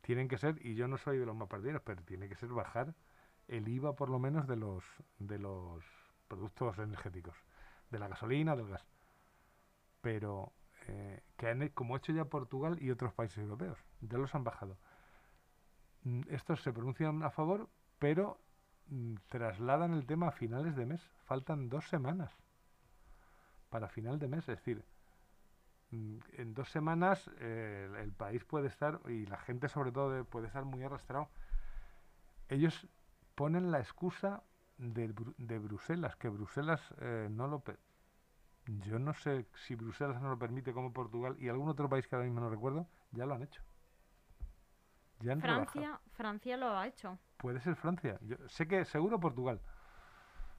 tienen 0.00 0.28
que 0.28 0.38
ser, 0.38 0.64
y 0.64 0.74
yo 0.74 0.88
no 0.88 0.96
soy 0.98 1.18
de 1.18 1.26
los 1.26 1.36
más 1.36 1.48
partidarios, 1.48 1.82
pero 1.84 2.02
tiene 2.02 2.28
que 2.28 2.36
ser 2.36 2.48
bajar 2.50 2.94
el 3.48 3.68
IVA 3.68 3.94
por 3.96 4.10
lo 4.10 4.18
menos 4.18 4.46
de 4.46 4.56
los, 4.56 4.84
de 5.18 5.38
los 5.38 5.84
productos 6.28 6.78
energéticos, 6.78 7.36
de 7.90 7.98
la 7.98 8.08
gasolina, 8.08 8.56
del 8.56 8.68
gas. 8.68 8.86
Pero 10.00 10.52
eh, 10.86 11.22
que 11.36 11.48
han, 11.48 11.68
como 11.70 11.94
ha 11.94 11.98
hecho 11.98 12.12
ya 12.12 12.26
Portugal 12.26 12.78
y 12.80 12.90
otros 12.90 13.12
países 13.12 13.38
europeos, 13.38 13.78
ya 14.00 14.18
los 14.18 14.34
han 14.34 14.44
bajado. 14.44 14.78
Mm, 16.04 16.22
Estos 16.28 16.62
se 16.62 16.72
pronuncian 16.72 17.22
a 17.22 17.30
favor, 17.30 17.68
pero 17.98 18.40
mm, 18.86 19.14
trasladan 19.28 19.92
el 19.94 20.06
tema 20.06 20.28
a 20.28 20.32
finales 20.32 20.74
de 20.76 20.86
mes. 20.86 21.02
Faltan 21.24 21.68
dos 21.68 21.88
semanas 21.88 22.32
para 23.70 23.88
final 23.88 24.18
de 24.18 24.28
mes. 24.28 24.40
Es 24.48 24.58
decir, 24.58 24.84
en 25.90 26.54
dos 26.54 26.68
semanas 26.70 27.30
eh, 27.38 27.90
el, 28.00 28.12
país 28.12 28.44
puede 28.44 28.68
estar, 28.68 29.00
y 29.08 29.26
la 29.26 29.38
gente 29.38 29.68
sobre 29.68 29.92
todo 29.92 30.10
de- 30.10 30.24
puede 30.24 30.46
estar 30.46 30.64
muy 30.64 30.82
arrastrado. 30.82 31.28
Ellos 32.48 32.86
ponen 33.34 33.70
la 33.70 33.78
excusa 33.78 34.42
de, 34.76 35.14
de 35.38 35.58
Bruselas, 35.58 36.16
que 36.16 36.28
Bruselas 36.28 36.80
eh, 37.00 37.28
no 37.30 37.46
lo... 37.48 37.62
Yo 38.66 38.98
no 38.98 39.14
sé 39.14 39.46
si 39.66 39.74
Bruselas 39.74 40.20
no 40.20 40.28
lo 40.28 40.38
permite 40.38 40.74
como 40.74 40.92
Portugal 40.92 41.36
y 41.38 41.48
algún 41.48 41.68
otro 41.68 41.88
país 41.88 42.06
que 42.06 42.16
ahora 42.16 42.26
mismo 42.26 42.40
no 42.40 42.50
recuerdo, 42.50 42.86
ya 43.12 43.24
lo 43.24 43.34
han 43.34 43.42
hecho. 43.42 43.62
Ya 45.20 45.32
han 45.32 45.40
rebajado. 45.40 45.72
Francia, 45.72 46.00
Francia 46.12 46.56
lo 46.58 46.76
ha 46.76 46.86
hecho. 46.86 47.18
Puede 47.38 47.60
ser 47.60 47.76
Francia. 47.76 48.18
Yo 48.20 48.36
sé 48.48 48.68
que 48.68 48.84
seguro 48.84 49.18
Portugal. 49.18 49.60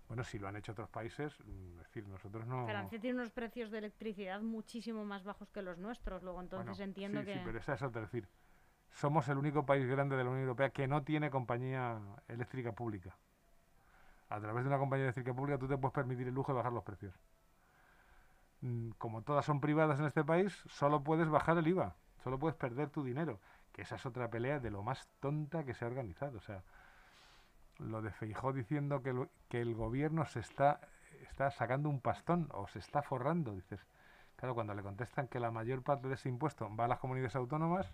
Bueno, 0.09 0.23
si 0.23 0.39
lo 0.39 0.47
han 0.47 0.55
hecho 0.55 0.71
otros 0.71 0.89
países, 0.89 1.37
mm, 1.45 1.79
es 1.79 1.85
decir, 1.85 2.07
nosotros 2.07 2.45
no. 2.47 2.65
Francia 2.65 2.99
tiene 2.99 3.19
unos 3.19 3.31
precios 3.31 3.69
de 3.69 3.77
electricidad 3.77 4.41
muchísimo 4.41 5.05
más 5.05 5.23
bajos 5.23 5.51
que 5.51 5.61
los 5.61 5.77
nuestros, 5.77 6.23
luego 6.23 6.41
entonces 6.41 6.77
Bueno, 6.77 6.83
entiendo 6.83 7.19
sí, 7.19 7.27
que... 7.27 7.33
Sí, 7.35 7.41
pero 7.45 7.59
esa 7.59 7.73
es 7.75 7.81
otra. 7.83 8.01
Es 8.01 8.11
decir, 8.11 8.27
somos 8.89 9.27
el 9.29 9.37
único 9.37 9.67
país 9.67 9.87
grande 9.87 10.17
de 10.17 10.23
la 10.23 10.31
Unión 10.31 10.43
Europea 10.43 10.71
que 10.71 10.87
no 10.87 11.03
tiene 11.03 11.29
compañía 11.29 12.01
eléctrica 12.27 12.71
pública. 12.71 13.15
A 14.29 14.39
través 14.39 14.63
de 14.63 14.69
una 14.69 14.79
compañía 14.79 15.05
eléctrica 15.05 15.31
pública 15.33 15.59
tú 15.59 15.67
te 15.67 15.77
puedes 15.77 15.93
permitir 15.93 16.27
el 16.27 16.33
lujo 16.33 16.53
de 16.53 16.57
bajar 16.57 16.73
los 16.73 16.83
precios. 16.83 17.13
Mm, 18.61 18.89
Como 18.97 19.21
todas 19.21 19.45
son 19.45 19.61
privadas 19.61 19.99
en 19.99 20.05
este 20.05 20.23
país, 20.23 20.63
solo 20.69 21.03
puedes 21.03 21.29
bajar 21.29 21.55
el 21.59 21.67
IVA, 21.67 21.95
solo 22.23 22.39
puedes 22.39 22.57
perder 22.57 22.89
tu 22.89 23.03
dinero. 23.03 23.39
Que 23.73 23.83
esa 23.83 23.95
es 23.95 24.05
otra 24.07 24.27
pelea 24.31 24.59
de 24.59 24.71
lo 24.71 24.81
más 24.81 25.07
tonta 25.19 25.63
que 25.63 25.75
se 25.75 25.85
ha 25.85 25.87
organizado. 25.87 26.37
O 26.39 26.41
sea, 26.41 26.63
lo 27.79 28.01
de 28.01 28.11
Feijó 28.11 28.53
diciendo 28.53 29.01
que, 29.01 29.13
lo- 29.13 29.29
que 29.49 29.61
el 29.61 29.73
gobierno 29.75 30.25
se 30.25 30.39
está, 30.39 30.79
está 31.21 31.49
sacando 31.51 31.89
un 31.89 32.01
pastón 32.01 32.49
o 32.53 32.67
se 32.67 32.79
está 32.79 33.01
forrando, 33.01 33.53
dices. 33.55 33.85
Claro, 34.35 34.53
cuando 34.55 34.73
le 34.73 34.83
contestan 34.83 35.27
que 35.27 35.39
la 35.39 35.51
mayor 35.51 35.83
parte 35.83 36.07
de 36.07 36.13
ese 36.15 36.29
impuesto 36.29 36.73
va 36.75 36.85
a 36.85 36.87
las 36.87 36.99
comunidades 36.99 37.35
autónomas, 37.35 37.93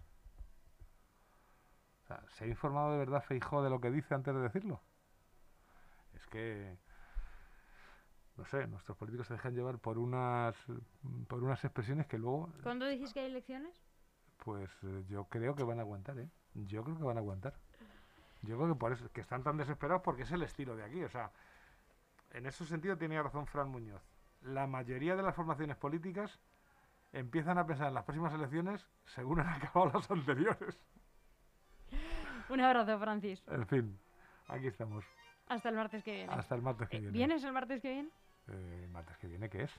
o 2.04 2.08
sea, 2.08 2.24
¿se 2.30 2.44
ha 2.46 2.48
informado 2.48 2.92
de 2.92 2.98
verdad 3.00 3.24
Feijó 3.24 3.64
de 3.64 3.70
lo 3.70 3.80
que 3.82 3.90
dice 3.92 4.14
antes 4.14 4.34
de 4.34 4.42
decirlo? 4.42 4.82
Es 6.14 6.26
que, 6.28 6.78
no 8.38 8.46
sé, 8.46 8.68
nuestros 8.68 8.98
políticos 8.98 9.28
se 9.28 9.34
dejan 9.34 9.54
llevar 9.56 9.80
por 9.80 9.98
unas, 9.98 10.56
por 11.28 11.44
unas 11.44 11.64
expresiones 11.64 12.06
que 12.08 12.18
luego, 12.18 12.50
¿Cuándo 12.64 12.86
decís 12.86 13.12
que 13.14 13.22
hay 13.22 13.26
elecciones? 13.28 13.74
pues 14.44 14.70
eh, 14.84 15.04
yo 15.10 15.26
creo 15.26 15.56
que 15.56 15.64
van 15.64 15.80
a 15.80 15.82
aguantar, 15.82 16.20
¿eh? 16.20 16.30
Yo 16.54 16.84
creo 16.84 16.98
que 16.98 17.04
van 17.04 17.18
a 17.18 17.22
aguantar. 17.22 17.56
Yo 18.46 18.58
creo 18.58 18.70
que 18.74 18.80
por 18.80 18.92
eso, 18.94 19.10
que 19.12 19.22
están 19.22 19.44
tan 19.44 19.58
desesperados 19.58 20.02
porque 20.04 20.24
es 20.24 20.32
el 20.32 20.44
estilo 20.44 20.76
de 20.76 20.84
aquí, 20.84 21.04
o 21.04 21.10
sea, 21.10 21.32
en 22.32 22.46
ese 22.46 22.66
sentido 22.66 22.98
tiene 22.98 23.22
razón 23.22 23.46
Fran 23.48 23.70
Muñoz. 23.70 24.02
La 24.42 24.68
mayoría 24.68 25.16
de 25.16 25.24
las 25.24 25.36
formaciones 25.36 25.76
políticas 25.78 26.40
empiezan 27.14 27.58
a 27.58 27.66
pensar 27.66 27.88
en 27.88 27.94
las 27.94 28.04
próximas 28.04 28.34
elecciones 28.34 28.88
según 29.06 29.40
han 29.40 29.50
acabado 29.62 29.92
las 30.00 30.10
anteriores. 30.12 30.78
Un 32.50 32.62
abrazo, 32.62 33.00
Francis. 33.00 33.44
En 33.48 33.66
fin, 33.68 34.00
aquí 34.48 34.68
estamos. 34.68 35.04
Hasta 35.48 35.70
el 35.70 35.76
martes 35.76 36.04
que 36.04 36.12
viene. 36.14 36.34
Hasta 36.34 36.56
el 36.56 36.62
martes 36.62 36.90
que 36.90 36.98
Eh, 36.98 37.00
viene. 37.00 37.18
¿Vienes 37.18 37.44
el 37.44 37.54
martes 37.54 37.82
que 37.82 37.92
viene? 37.92 38.10
Eh, 38.48 38.82
¿El 38.84 38.90
martes 38.90 39.18
que 39.18 39.28
viene 39.28 39.50
qué 39.50 39.64
es? 39.64 39.72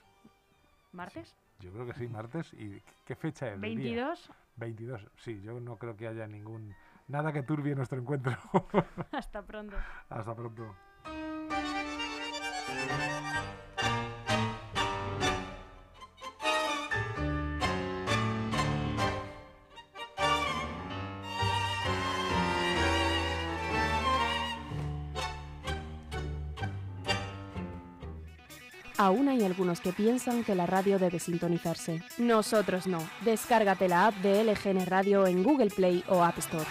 ¿Martes? 0.93 1.37
Yo 1.61 1.73
creo 1.73 1.87
que 1.87 1.95
sí, 1.95 2.09
martes. 2.09 2.53
¿Y 2.55 2.83
qué 3.05 3.15
fecha 3.15 3.47
es? 3.53 3.61
del 3.61 3.77
día? 3.77 4.07
22. 4.07 4.31
22. 4.57 5.07
Sí, 5.19 5.41
yo 5.43 5.61
no 5.61 5.77
creo 5.77 5.97
que 5.97 6.09
haya 6.09 6.27
ningún... 6.27 6.75
Nada 7.09 7.33
que 7.33 7.43
turbie 7.43 7.75
nuestro 7.75 7.99
encuentro. 8.01 8.37
Hasta 9.13 9.43
pronto. 9.43 9.77
Hasta 10.09 10.35
pronto. 10.35 10.75
Aún 28.99 29.29
hay 29.29 29.45
algunos 29.45 29.81
que 29.81 29.93
piensan 29.93 30.43
que 30.43 30.55
la 30.55 30.67
radio 30.67 30.99
debe 30.99 31.21
sintonizarse. 31.21 32.03
Nosotros 32.19 32.87
no. 32.87 32.99
Descárgate 33.21 33.89
la 33.89 34.07
app 34.07 34.15
de 34.17 34.43
LGN 34.43 34.87
Radio 34.87 35.27
en 35.27 35.43
Google 35.43 35.71
Play 35.71 36.03
o 36.09 36.25
App 36.25 36.39
Store. 36.39 36.67